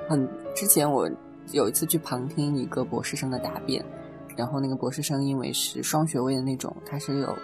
[0.07, 1.09] 很之前我
[1.51, 3.83] 有一次去旁听一个博士生的答辩，
[4.35, 7.37] 然后那个博士生因为是双学位的那种，他是有。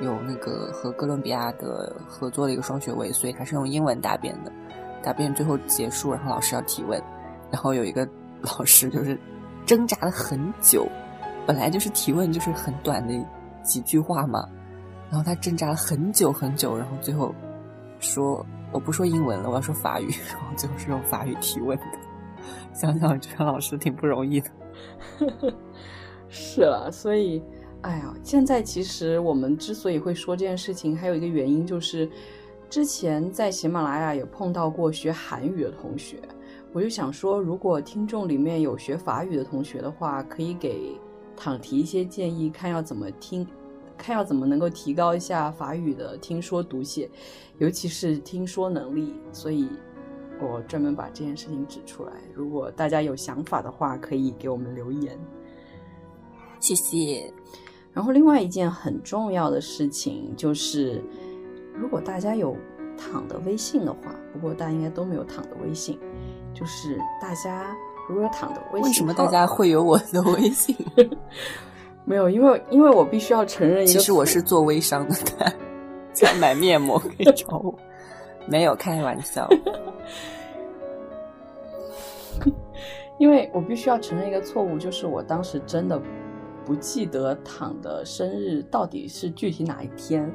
[0.00, 4.52] 有那个和哥伦比亚的合作的一个双学位，所以他是用英文答辩的。
[5.02, 7.02] 答辩最后结束，然后老师要提问，
[7.50, 8.08] 然后有一个
[8.40, 9.18] 老师就是
[9.66, 10.88] 挣扎了很久。
[11.44, 13.12] 本来就是提问就是很短的
[13.64, 14.48] 几句话嘛，
[15.10, 17.34] 然后他挣扎了很久很久，然后最后
[17.98, 21.84] 说我不说英文了，我要说法语， 然后最后是用法语提问的。
[22.72, 24.50] 想想觉得老师挺不容易的。
[26.28, 27.42] 是了，所以。
[27.82, 32.08] 哎呀，现在其实我们之所以会说这件事情，还有一个原因就是，
[32.70, 36.20] 之前在喜马拉雅也碰到过学韩语的同学，
[36.72, 40.96] 我就想说，如果听众里面有学法语的同学的话，可以给
[41.36, 43.44] 躺提一些建议，看要怎么听，
[43.98, 47.10] 看要怎么能够提高一下法语的听说读写，
[47.58, 49.12] 尤其是听说能力。
[49.32, 49.68] 所以
[50.40, 55.18] 我专门把这件事情指出来，如果大家有想法的话，可以给我们留言。
[56.60, 57.28] 谢谢。
[57.94, 61.04] 然后，另外一件很重要的事情就是，
[61.74, 62.56] 如果大家有
[62.96, 65.98] 躺的微信的话，不过大家应该都没有躺的微信，
[66.54, 67.76] 就是大家
[68.08, 70.74] 如果有躺的微信，为什么大家会有我的微信？
[72.06, 75.52] 没有，因为因为我必须要承认，其实我是做微商的，
[76.14, 77.74] 在买面膜可以找我，
[78.46, 79.46] 没有开玩笑。
[83.18, 86.00] 因为我必须要承认一个错误，就是我当时真的。
[86.64, 90.30] 不记得躺的生日到底是具体哪一天，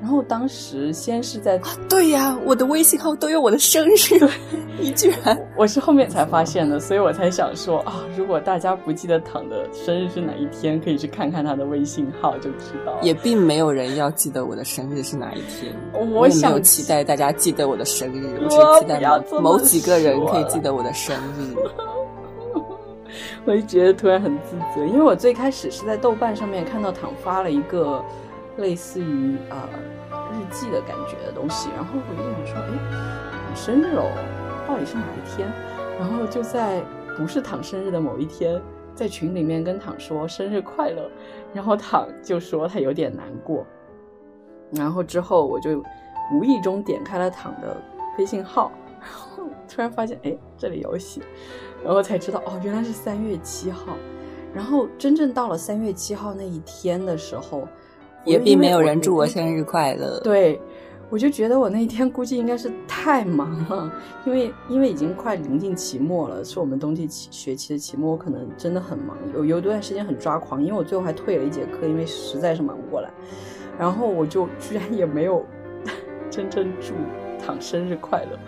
[0.00, 4.28] 然后当时先是在对呀，我的微信号都有我的生日，
[4.80, 12.98] 你居然我是后面才发现的，所以我才想说啊，如果大家不记得躺的生日是哪一天，可以去看看他的微信号就知道。
[13.02, 15.74] 也并没有人要记得我的生日是哪一天，
[16.12, 19.00] 我也没有期待大家记得我的生日，我只期待
[19.40, 21.54] 某几个人可以记得我的生日。
[23.44, 28.04] 我就觉得突然很自责，因为我最开始是在豆瓣上面看到躺发了一个
[28.56, 29.56] 类似于呃
[30.32, 32.70] 日记的感觉的东西，然后我就想说，哎，
[33.46, 34.10] 躺生日哦，
[34.66, 35.50] 到底是哪一天？
[35.98, 36.82] 然后就在
[37.16, 38.60] 不是躺生日的某一天，
[38.94, 41.10] 在群里面跟躺说生日快乐，
[41.52, 43.66] 然后躺就说他有点难过，
[44.72, 45.82] 然后之后我就
[46.32, 47.76] 无意中点开了躺的
[48.18, 51.20] 微信号，然后突然发现哎这里有写，
[51.84, 53.96] 然后才知道哦原来是三月七号，
[54.54, 57.66] 然后真正到了三月七号那一天的时候，
[58.24, 60.20] 也并没有人祝我生日快乐。
[60.20, 60.60] 对。
[61.12, 63.92] 我就觉得我那一天估计应该是太忙了，
[64.24, 73.10] 因为因为已经快临近期末了，是我们冬季期学期的期末，我可能真的很忙，有有段时间很抓狂，因为我最后还退了一节课，因为实在是忙不过来。
[73.76, 75.44] 然后我就居然也没有
[76.30, 76.94] 真正祝
[77.50, 78.38] 躺生日快乐。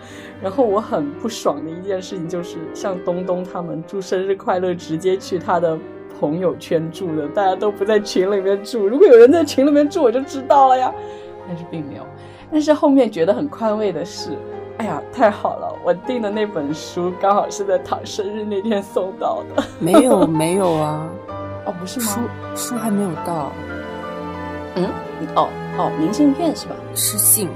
[0.41, 5.77] 然后我很不爽的一件事情就是，像东东他们祝生日快乐，直接去他的
[6.19, 8.87] 朋友圈祝的，大家都不在群里面祝。
[8.87, 10.93] 如果有人在群里面祝，我就知道了呀。
[11.47, 12.03] 但是并没有。
[12.49, 14.37] 但是后面觉得很宽慰的是，
[14.77, 15.75] 哎呀，太好了！
[15.83, 19.63] 我订的那本书刚好是在他生日那天送到的。
[19.79, 21.09] 没有，没有啊！
[21.65, 22.05] 哦，不是吗？
[22.55, 23.51] 书书还没有到。
[24.75, 24.85] 嗯？
[25.35, 26.75] 哦哦，明信片是吧？
[26.93, 27.49] 是信。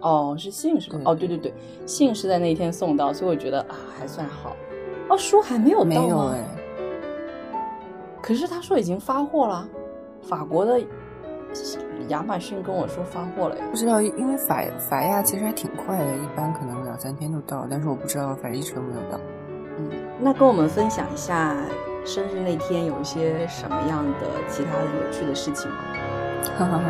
[0.00, 0.98] 哦，是信是吧？
[1.04, 1.52] 哦，对对对，
[1.86, 4.56] 信是在那天送到，所以我觉得啊，还算好。
[5.08, 6.38] 哦，书还没有到没有哎。
[8.22, 9.68] 可是他说已经发货了，
[10.22, 10.80] 法国的。
[12.10, 19.18] 亚马逊跟我说发货了呀，不知道，因为法法亚其实还挺快的，一般可能两三天就到，但是我不知道反正一直都没有到。
[19.76, 21.56] 嗯，那跟我们分享一下
[22.04, 25.78] 生日那天有一些什么样的其他的有趣的事情吗？
[26.56, 26.84] 哈哈哈，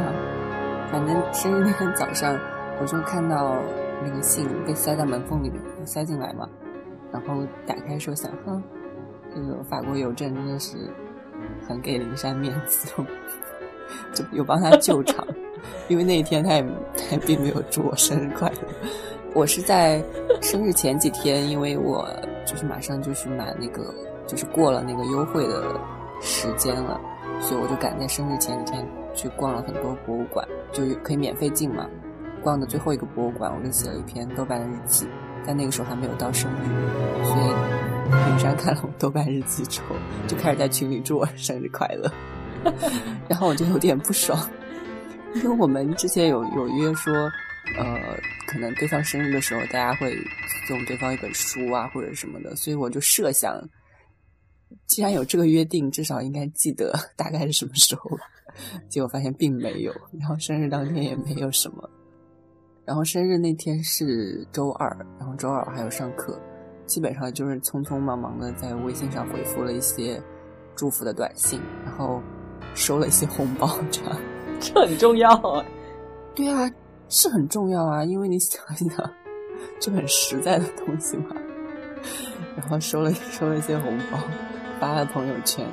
[0.93, 2.39] 反正生日那天早上，
[2.81, 3.57] 我就看到
[4.03, 6.49] 那个信被塞到门缝里面，塞进来嘛，
[7.13, 8.63] 然后打开时候想，哼，
[9.35, 10.77] 这个法国邮政真的是
[11.69, 12.93] 很给灵山面子。
[14.15, 15.27] 就有帮他救场，
[15.89, 16.63] 因为那一天他也
[16.97, 18.59] 他也并没有祝我生日快乐。
[19.35, 20.03] 我是在
[20.41, 22.09] 生日前几天，因为我
[22.47, 23.93] 就是马上就去买那个，
[24.27, 25.63] 就是过了那个优惠的
[26.21, 27.01] 时间了，
[27.41, 31.85] 所以我就赶在生日前几天去逛了很多博物馆，就可以免费进嘛。
[32.43, 35.07] 逛的最后一个博物馆，我就写了一篇豆瓣的日记，
[35.47, 39.95] 在那个时候还没有到生日，所以云山看了我豆瓣日记之后，
[40.27, 42.11] 就开始在群里祝我 生日快乐。
[43.29, 44.39] 然后我就有点不爽，
[45.35, 47.13] 因为我们之前有有约说，
[47.79, 47.97] 呃，
[48.47, 50.15] 可能对方生日的时候，大家会
[50.69, 53.59] 送对方一本书啊，或者什么的，所以我就设想，
[54.87, 58.11] 既然有这个约定，至少应该记得大概是什么时候。
[58.89, 61.89] 结果发现并没有，然后生日当天也没有什么。
[62.91, 66.37] 然后生日那天是周二，然后周二我还有上课，
[66.87, 70.21] 基本上就是匆匆忙忙的在微信上回复了一些
[70.75, 72.21] 祝福的短信，然后。
[72.73, 74.17] 收了一些红包，这样
[74.61, 75.65] 这很重要啊。
[76.37, 76.71] 对啊，
[77.09, 79.11] 是很重要啊，因为你想一想，
[79.81, 81.35] 就很实在的东西嘛。
[82.57, 84.19] 然后收了收了一些红包，
[84.79, 85.67] 发了朋友圈，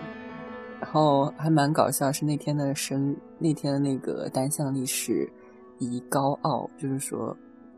[0.82, 2.12] 然后还蛮搞笑。
[2.12, 5.32] 是那天的生那天的那个单向历史，
[5.80, 7.36] 以高傲，就是说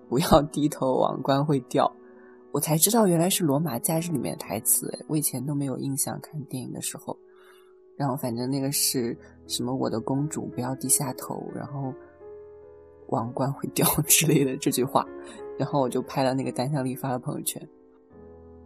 [0.08, 1.92] 不要低头，王冠会掉。
[2.52, 7.16] 我才知道原来是《罗马假日》里面的台词，我以前都没有印象，看电影的时候。
[7.96, 9.76] 然后反正那个是什么？
[9.76, 11.94] 我的公主不要低下头，然后
[13.10, 15.06] 王冠会掉 之类的这句话。
[15.60, 17.62] 然后我就拍了那个单向力发了朋友圈，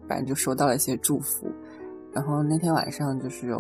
[0.08, 1.52] 反正就收到了一些祝福。
[2.14, 3.60] 然后那天晚上就是有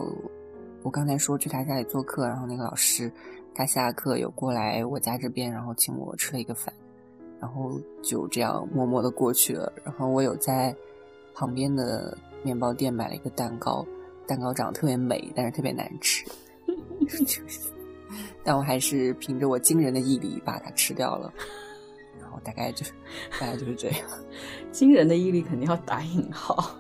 [0.83, 3.11] 我刚才说去他家里做客，然后那个老师
[3.55, 6.73] 他下课有过来我家这边，然后请我吃了一个饭，
[7.39, 9.71] 然后就这样默默的过去了。
[9.83, 10.75] 然后我有在
[11.33, 13.85] 旁边的面包店买了一个蛋糕。
[14.25, 16.25] 蛋糕长得特别美，但是特别难吃。
[18.41, 21.31] 但我还是凭着我惊人的毅力把它吃掉了。
[22.21, 22.85] 然后大概就
[23.39, 23.99] 大概就是这样。
[24.71, 26.73] 惊人的毅力肯定要打引号。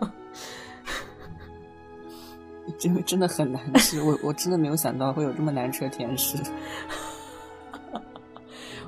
[2.83, 6.37] 因为真的很难吃，我我真的没有想到会有这么难吃的甜食。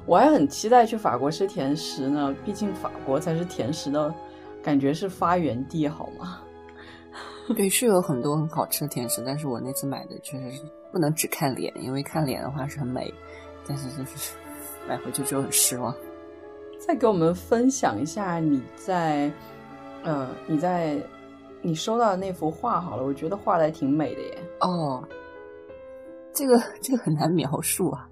[0.05, 4.13] 我还很期待去法国吃甜食呢，毕竟法国才是甜食的
[4.61, 6.41] 感觉是发源地，好吗？
[7.55, 10.61] 对，是有很多很好吃的甜食，但是我那次买的确实是
[10.91, 13.11] 不能只看脸，因为看脸的话是很美，
[13.67, 14.33] 但是就是
[14.87, 15.93] 买回去之后很失望。
[16.79, 19.31] 再给我们分享一下你在，
[20.03, 20.99] 呃，你在
[21.65, 24.37] 你收到的那幅画好了，我觉得画的还挺美的耶。
[24.59, 25.03] 哦，
[26.31, 28.07] 这个这个很难描述啊，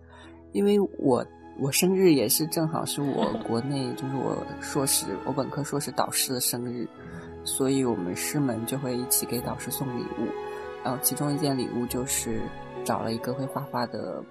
[0.54, 1.24] 因为我
[1.60, 6.88] 我生日也是正好是我 国内就是我硕士我本科硕士导师的生日。
[7.45, 10.26] 所以我们师门就会一起给导师送礼物，
[10.82, 12.39] 然后其中一件礼物就是
[12.86, 14.24] 找了一个会画画的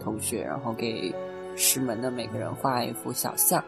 [0.00, 1.14] 同学，然后给
[1.56, 3.62] 师门的每个人画一幅小像，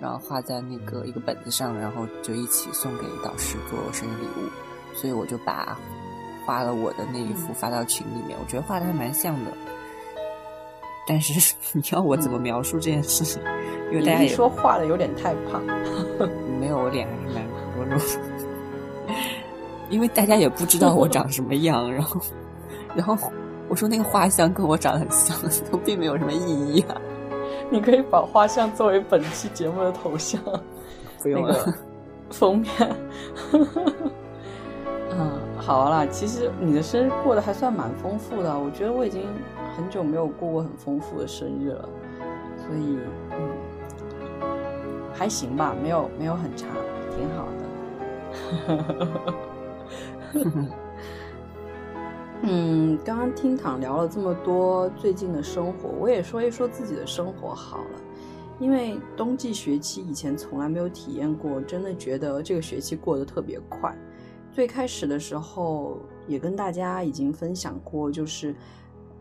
[0.00, 4.48] 然后画在那个一个本子上，然后就一起送给导师做生日礼物。
[4.94, 5.78] 所以我就把
[6.44, 8.36] 画了我的那一幅发到群里面。
[8.40, 9.52] 我觉得画的还蛮像的，
[11.06, 13.40] 但是 你要我怎么描述这件事情？
[13.92, 15.62] 因为大家也说画的有点太胖，
[16.58, 17.46] 没有，我脸还是蛮
[17.76, 19.14] 多肉的。
[19.90, 22.20] 因为大家也不知道我长什么样，然后，
[22.94, 23.16] 然后
[23.68, 25.36] 我说那个画像跟我长得很像，
[25.70, 26.96] 都并没有什么意义啊。
[27.70, 30.40] 你可以把画像作为本期节目的头像，
[31.22, 31.54] 不用了，
[32.30, 32.70] 封面。
[35.12, 39.22] 嗯，好啦，其实你的生日过得还算蛮丰富的，我觉得我已经
[39.76, 41.88] 很久没有过过很丰富的生日了，
[42.56, 42.98] 所以
[43.30, 43.38] 嗯，
[45.12, 46.66] 还行吧，没有没有很差，
[47.16, 47.60] 挺好的。
[52.42, 58.00] 嗯，刚刚听躺聊了这么多最近的生活，我也说一说自己的生活好了。
[58.58, 63.94] 因为冬季学期以前从来没有体验过，真的觉得这个学期过得特别快。
[64.50, 68.54] 最开始的时候也跟大家已经分享过，就是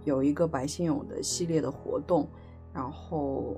[0.06, 2.28] 有一个白先勇的系列的活动，
[2.74, 3.58] 然后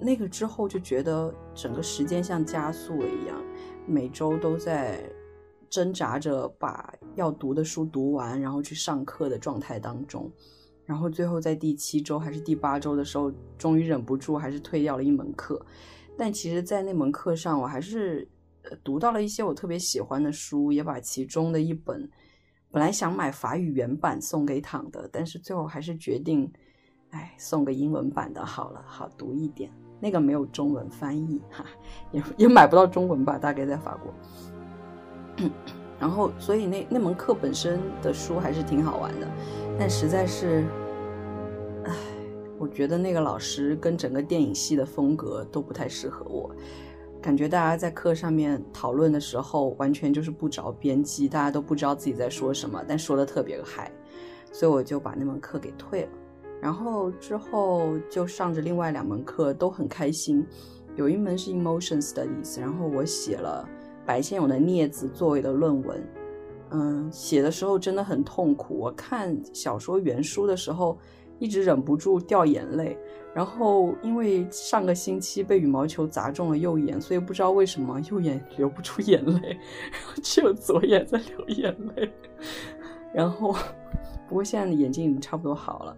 [0.00, 3.36] 那个之后就觉得整个时间像加速了一样，
[3.86, 5.00] 每周都在。
[5.70, 10.30] 挣扎着把要读的书读完，然后去上课的状态当中，
[10.84, 15.64] 然后最后在第七周还是第八周的时候，终于忍不住还是退掉了一门课。
[16.16, 18.26] 但其实，在那门课上，我还是
[18.82, 22.08] 读到了一些我特别喜欢的书，也把其中的一本
[22.70, 26.50] 本来想买法语原版送给躺的，但是最后还是决定，
[27.10, 29.70] 哎，送个英文版的好了，好读一点。
[29.98, 31.64] 那个没有中文翻译，哈，
[32.12, 34.12] 也也买不到中文吧，大概在法国。
[35.98, 39.26] 然后，所以那那门课本身的书还是挺好玩的，
[39.78, 40.64] 但实在是，
[41.84, 41.92] 唉，
[42.58, 46.50] 我觉得那个老师跟整个电影系的风格都不太适合我，
[47.22, 53.90] 感觉大家在课上面讨论的时候，完全就是不着边际，大家都不知道自己在说什么，但说的特别嗨，
[54.52, 56.08] 所以我就把那门课给退了。
[56.60, 60.46] 然后之后就上着另外两门课，都很开心，
[60.94, 63.66] 有一门是 emotions 的意思然后我写了。
[64.06, 66.08] 白先勇的《镊子》作为的论文，
[66.70, 68.78] 嗯，写的时候真的很痛苦。
[68.78, 70.96] 我看小说原书的时候，
[71.40, 72.96] 一直忍不住掉眼泪。
[73.34, 79.48] 然后因为上个星期被羽毛球砸中了右眼，所以不知道为什么右眼流不出眼泪，
[79.90, 82.10] 然后只有左眼在流眼泪。
[83.12, 83.52] 然后，
[84.28, 85.96] 不过现在的眼睛已经差不多好了，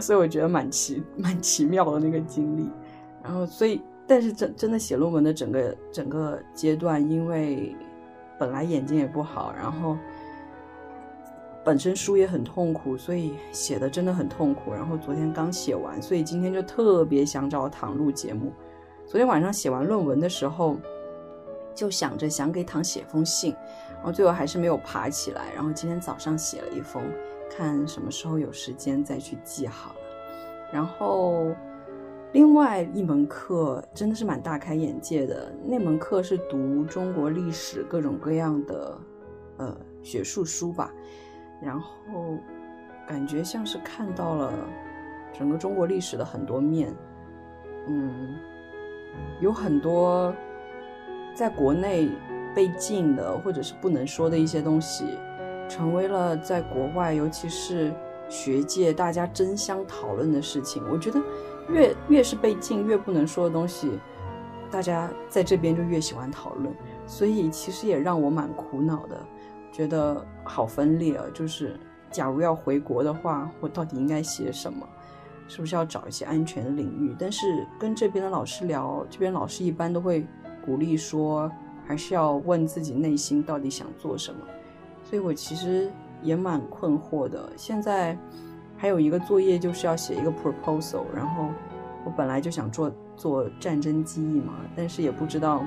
[0.00, 2.70] 所以我觉得蛮奇蛮奇妙的那个经历。
[3.22, 3.82] 然后，所以。
[4.10, 7.76] 但是真真的写论文的整个整个阶段，因为
[8.40, 9.96] 本来眼睛也不好，然后
[11.64, 14.72] 本身书也很痛苦，所以写的真的很痛苦。
[14.72, 18.52] 然后昨天刚写完，所以今天就特别想找唐录节目。
[19.06, 20.76] 昨天晚上写完论文的时候，
[21.72, 23.54] 就想着想给唐写封信，
[23.94, 25.52] 然后最后还是没有爬起来。
[25.54, 27.00] 然后今天早上写了一封，
[27.48, 30.00] 看什么时候有时间再去寄好了。
[30.72, 31.54] 然后。
[32.32, 38.98] 另外一门课真的是蛮大开眼界的，那门课是读中国历史各种各样的
[39.56, 40.92] 呃学术书吧，
[41.60, 41.90] 然后
[43.08, 44.52] 感觉像是看到了
[45.36, 46.94] 整个中国历史的很多面，
[47.88, 48.36] 嗯，
[49.40, 50.32] 有很多
[51.34, 52.08] 在国内
[52.54, 55.04] 被禁的或者是不能说的一些东西，
[55.68, 57.92] 成为了在国外尤其是
[58.28, 61.20] 学界大家争相讨论的事情，我觉得。
[61.72, 63.98] 越越是被禁、越不能说的东西，
[64.70, 66.74] 大家在这边就越喜欢讨论，
[67.06, 69.20] 所以其实也让我蛮苦恼的，
[69.72, 71.24] 觉得好分裂啊。
[71.32, 71.78] 就是
[72.10, 74.86] 假如要回国的话，我到底应该写什么？
[75.48, 77.14] 是不是要找一些安全的领域？
[77.18, 80.26] 但是跟这边的老师聊，这边老师一般都会
[80.64, 81.50] 鼓励说，
[81.86, 84.40] 还是要问自己内心到底想做什么。
[85.02, 85.90] 所以我其实
[86.22, 87.52] 也蛮困惑的。
[87.56, 88.16] 现在。
[88.80, 91.50] 还有一个作业就是要写一个 proposal，然后
[92.02, 95.62] 我本来就想做做战争记忆嘛，但是也不知道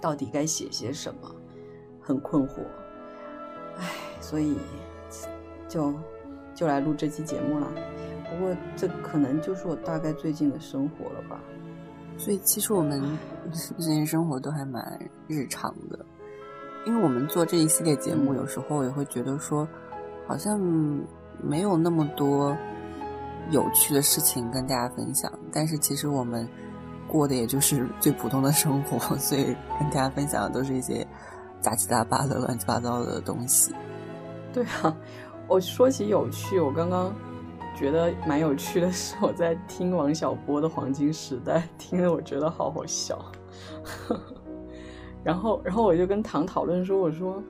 [0.00, 1.28] 到底该写些什么，
[2.00, 2.60] 很困惑，
[3.78, 3.90] 唉，
[4.20, 4.56] 所以
[5.66, 5.92] 就
[6.54, 7.66] 就来录这期节目了。
[8.30, 11.40] 不过这可能就是我大概最近的生活了吧。
[12.16, 13.02] 所以其实我们
[13.50, 14.96] 最近生活都还蛮
[15.26, 16.06] 日常的，
[16.86, 19.66] 因为我们做这一系列节目，有时候也会觉得说，
[20.24, 20.56] 好像。
[21.42, 22.56] 没有那么多
[23.50, 26.48] 有趣的事情跟大家分享，但是其实我们
[27.06, 29.44] 过的也就是最普通的生活，所以
[29.78, 31.06] 跟大家分享的都是一些
[31.60, 33.74] 杂七杂八的、乱七八糟的东西。
[34.52, 34.96] 对啊，
[35.46, 37.14] 我说起有趣，我刚刚
[37.76, 43.18] 觉得蛮有趣的是，我在听王小波的《黄金时代》，听了我觉得好好笑。
[45.22, 47.42] 然后，然后我就跟唐讨论说：“我说。”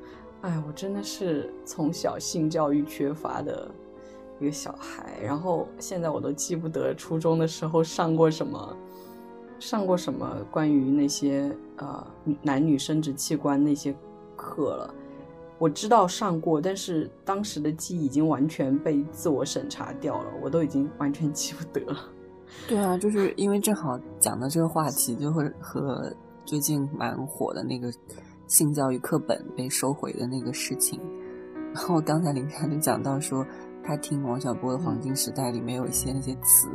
[0.47, 3.69] 哎，我真的是从小性教育缺乏的
[4.39, 8.77] 一个小孩，然后现在我都记不得初中的时候上过什么，
[9.59, 12.07] 上过什么关于那些呃
[12.43, 13.93] 男女生殖器官那些
[14.37, 14.95] 课了。
[15.59, 21.99] 我知道上过，但是当时的记忆已经完全被自我审查掉了，我都已经完全记不得了。
[22.69, 27.93] 对啊，就是因为正好讲的这个话题，就会和最近蛮火的那个
[28.47, 31.01] 性教育课本被收回的那个事情。
[31.75, 33.47] 然后刚才林珊就讲到说，
[33.85, 36.69] 他听王小波的《黄金时代》里面有一些那些词，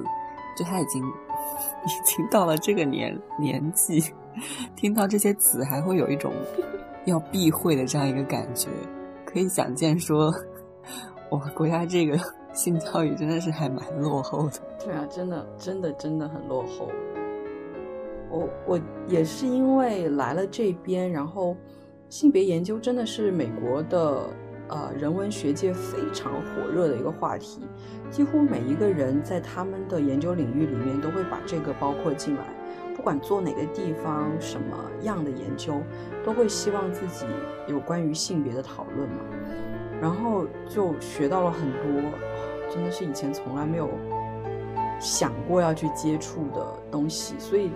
[0.57, 4.03] 就他已经已经到了这个年年纪，
[4.76, 6.32] 听到这些词还会有一种。
[7.05, 8.69] 要避讳的这样一个感觉，
[9.26, 10.32] 可以想见，说
[11.32, 12.15] 我们国家这个
[12.53, 14.59] 性教育真的是还蛮落后的。
[14.86, 16.88] 对啊，真的，真的，真的很落后。
[18.32, 21.55] 我我也是因为来了这边，然后
[22.09, 24.29] 性别研究真的是美国的
[24.69, 27.61] 呃人文学界非常火热的一个话题，
[28.09, 32.43] 几乎每一个人在他们的研究领域里面都会把这个包括进来。
[32.95, 35.82] 不管做哪个地方、什么样的研究，
[36.23, 37.25] 都会希望自己
[37.67, 39.21] 有关于性别的讨论嘛。
[39.99, 42.11] 然后就学到了很多，
[42.69, 43.89] 真的是以前从来没有
[44.99, 47.34] 想过要去接触的东西。
[47.39, 47.71] 所以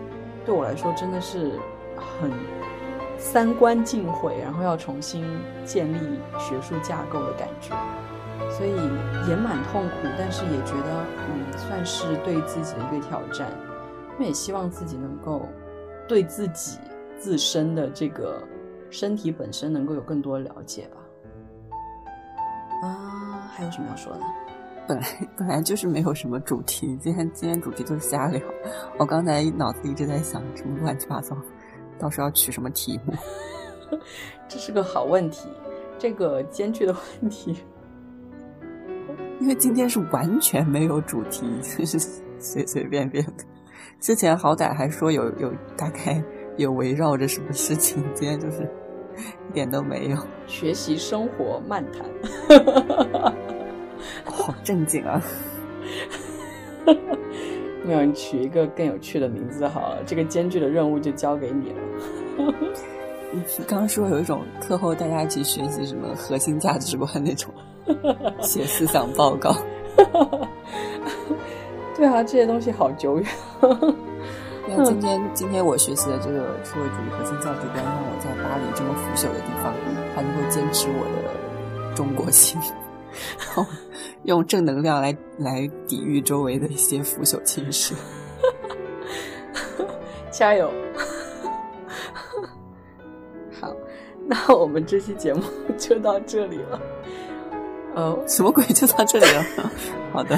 [0.45, 1.59] 对我来说，真的是
[2.19, 2.31] 很
[3.17, 5.25] 三观尽毁，然后要重新
[5.65, 7.75] 建立学术架构的感觉。
[8.51, 8.71] 所以
[9.27, 13.49] 也蛮痛苦，但是也觉得嗯，算是对自己的一个挑战。
[14.17, 15.47] 我也希望自己能够
[16.07, 16.79] 对自己
[17.17, 18.41] 自身的这个
[18.89, 20.97] 身体本身能够有更多了解吧。
[22.83, 24.19] 啊，还有什么要说的？
[24.87, 25.07] 本来
[25.37, 28.41] 本来就是没有什么主题，今天今天主题就是瞎聊。
[28.97, 31.35] 我刚才脑子一直在想什么乱七八糟，
[31.99, 33.13] 到时候要取什么题目？
[34.47, 35.49] 这是个好问题，
[35.97, 37.55] 这个艰巨的问题。
[39.39, 41.99] 因为今天是完全没有主题，就 是
[42.39, 43.43] 随随便便的。
[43.99, 46.23] 之前好歹还说有有大概
[46.57, 48.69] 有围绕着什么事情，今天就是
[49.49, 50.17] 一点都没有。
[50.47, 52.05] 学习生活漫谈，
[54.45, 55.19] 好正经啊！
[57.83, 60.03] 没有，你取一个更有趣的名字好了。
[60.05, 61.77] 这个艰巨的任务就交给你了。
[63.33, 67.51] 你刚刚说有一种课后大家一起学习什么核心价值观那种，
[68.39, 69.55] 写思想报告。
[71.95, 73.27] 对啊，这些东西好久远。
[74.67, 79.73] 那今天今天我学习的这个社会主义核心价值观，让我在巴黎这么腐朽的地方，
[80.15, 82.59] 还能够坚持我的中国心，
[83.37, 83.65] 然后
[84.25, 87.93] 用正能量来来抵御周围的一些腐朽侵蚀。
[90.29, 90.69] 加油！
[93.59, 93.73] 好，
[94.27, 95.41] 那我们这期节目
[95.77, 96.81] 就到这里了。
[97.95, 98.63] 呃，什么鬼？
[98.65, 99.43] 就到这里了？
[100.11, 100.37] 好的。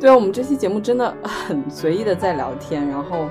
[0.00, 3.28] 对啊，我们这期节目真的很随意的在聊天，然后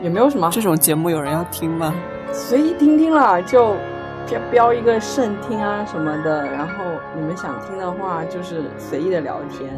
[0.00, 0.48] 也没有什么。
[0.52, 1.92] 这种节目有人要听吗？
[2.32, 3.74] 随意听听啦，就
[4.28, 6.46] 标标一个慎听啊什么的。
[6.46, 6.84] 然后
[7.16, 9.68] 你们想听的话，就是随意的聊天；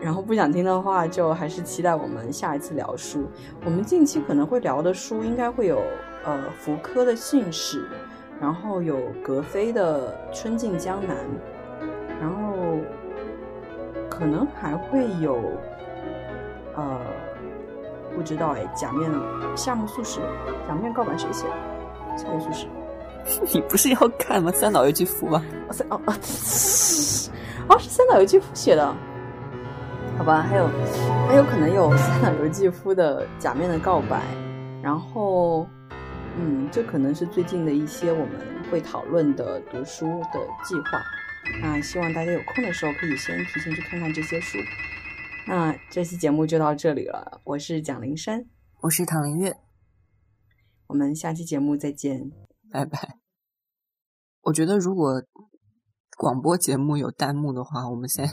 [0.00, 3.28] 然后不想听的话，就还是期待我们下一次聊书。
[3.64, 5.82] 我们近期可能会聊的书，应该会有
[6.24, 7.84] 呃福柯的信史，
[8.40, 11.16] 然后有格非的春尽江南，
[12.20, 12.78] 然后。
[14.08, 15.40] 可能还会有，
[16.76, 17.00] 呃，
[18.14, 18.64] 不知道哎。
[18.76, 19.10] 假面
[19.56, 20.20] 夏目漱石，
[20.68, 22.18] 假面告白谁写的？
[22.18, 22.66] 夏目漱石。
[23.52, 24.50] 你不是要看吗？
[24.52, 25.44] 三岛由纪夫吗？
[25.70, 26.12] 三哦哦，
[27.68, 28.94] 哦是三岛由纪夫写的。
[30.18, 30.68] 好吧，还有
[31.28, 34.22] 还有可能有三岛由纪夫的假面的告白。
[34.82, 35.66] 然后，
[36.36, 41.02] 嗯，这可能是最近的一些我们会讨论的读书的计划。
[41.60, 44.58] 那希望大家有空的时候可以先提前去看看这些书。
[45.46, 48.44] 那这期节目就到这里了，我是蒋灵山，
[48.80, 49.56] 我是唐林月，
[50.86, 52.30] 我们下期节目再见，
[52.72, 53.18] 拜拜。
[54.40, 55.22] 我觉得如果
[56.16, 58.32] 广播节目有弹幕的话，我们现在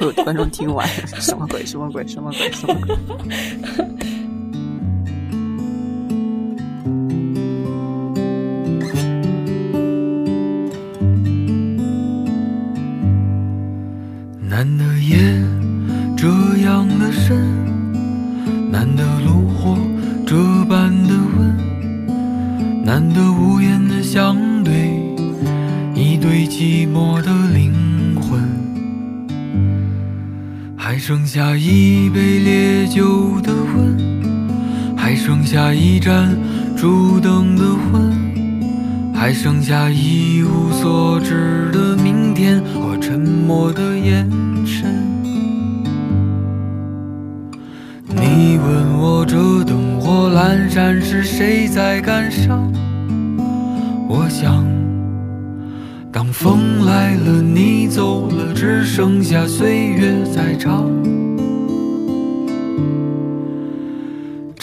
[0.00, 0.86] 会有观众听完，
[1.20, 1.64] 什么鬼？
[1.66, 2.06] 什么鬼？
[2.06, 2.50] 什么鬼？
[2.50, 2.96] 什么鬼？
[2.96, 4.21] 难
[31.34, 36.36] 下一杯烈酒的温，还剩下一盏
[36.76, 38.12] 烛灯的昏，
[39.14, 44.28] 还剩下一无所知的明天和沉默的眼
[44.66, 44.84] 神。
[48.10, 52.70] 你问我这灯火阑珊是谁在感伤？
[54.06, 54.62] 我想，
[56.12, 60.92] 当风来了，你走了，只剩下岁月在唱。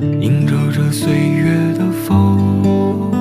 [0.00, 3.19] 迎着这岁月的风。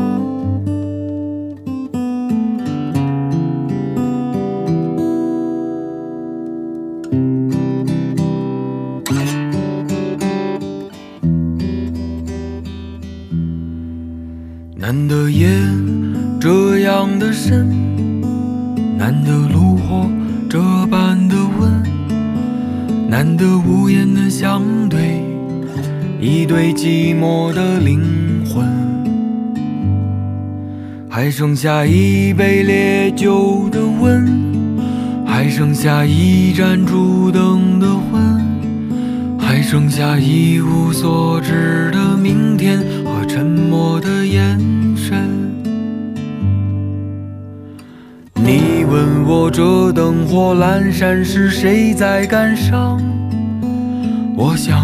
[31.39, 34.27] 剩下一杯烈酒的温，
[35.25, 44.59] 还剩下一盏烛灯的昏，还剩下一无所知的明天和沉默的眼
[44.97, 45.29] 神。
[48.35, 53.01] 你问我这灯火阑珊是谁在感伤？
[54.35, 54.77] 我想，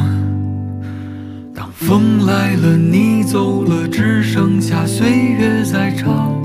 [1.54, 6.45] 当风来了，你走了，只剩下岁月在唱。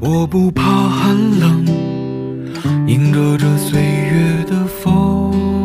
[0.00, 1.66] 我不怕寒冷，
[2.86, 5.57] 迎着这岁月的风。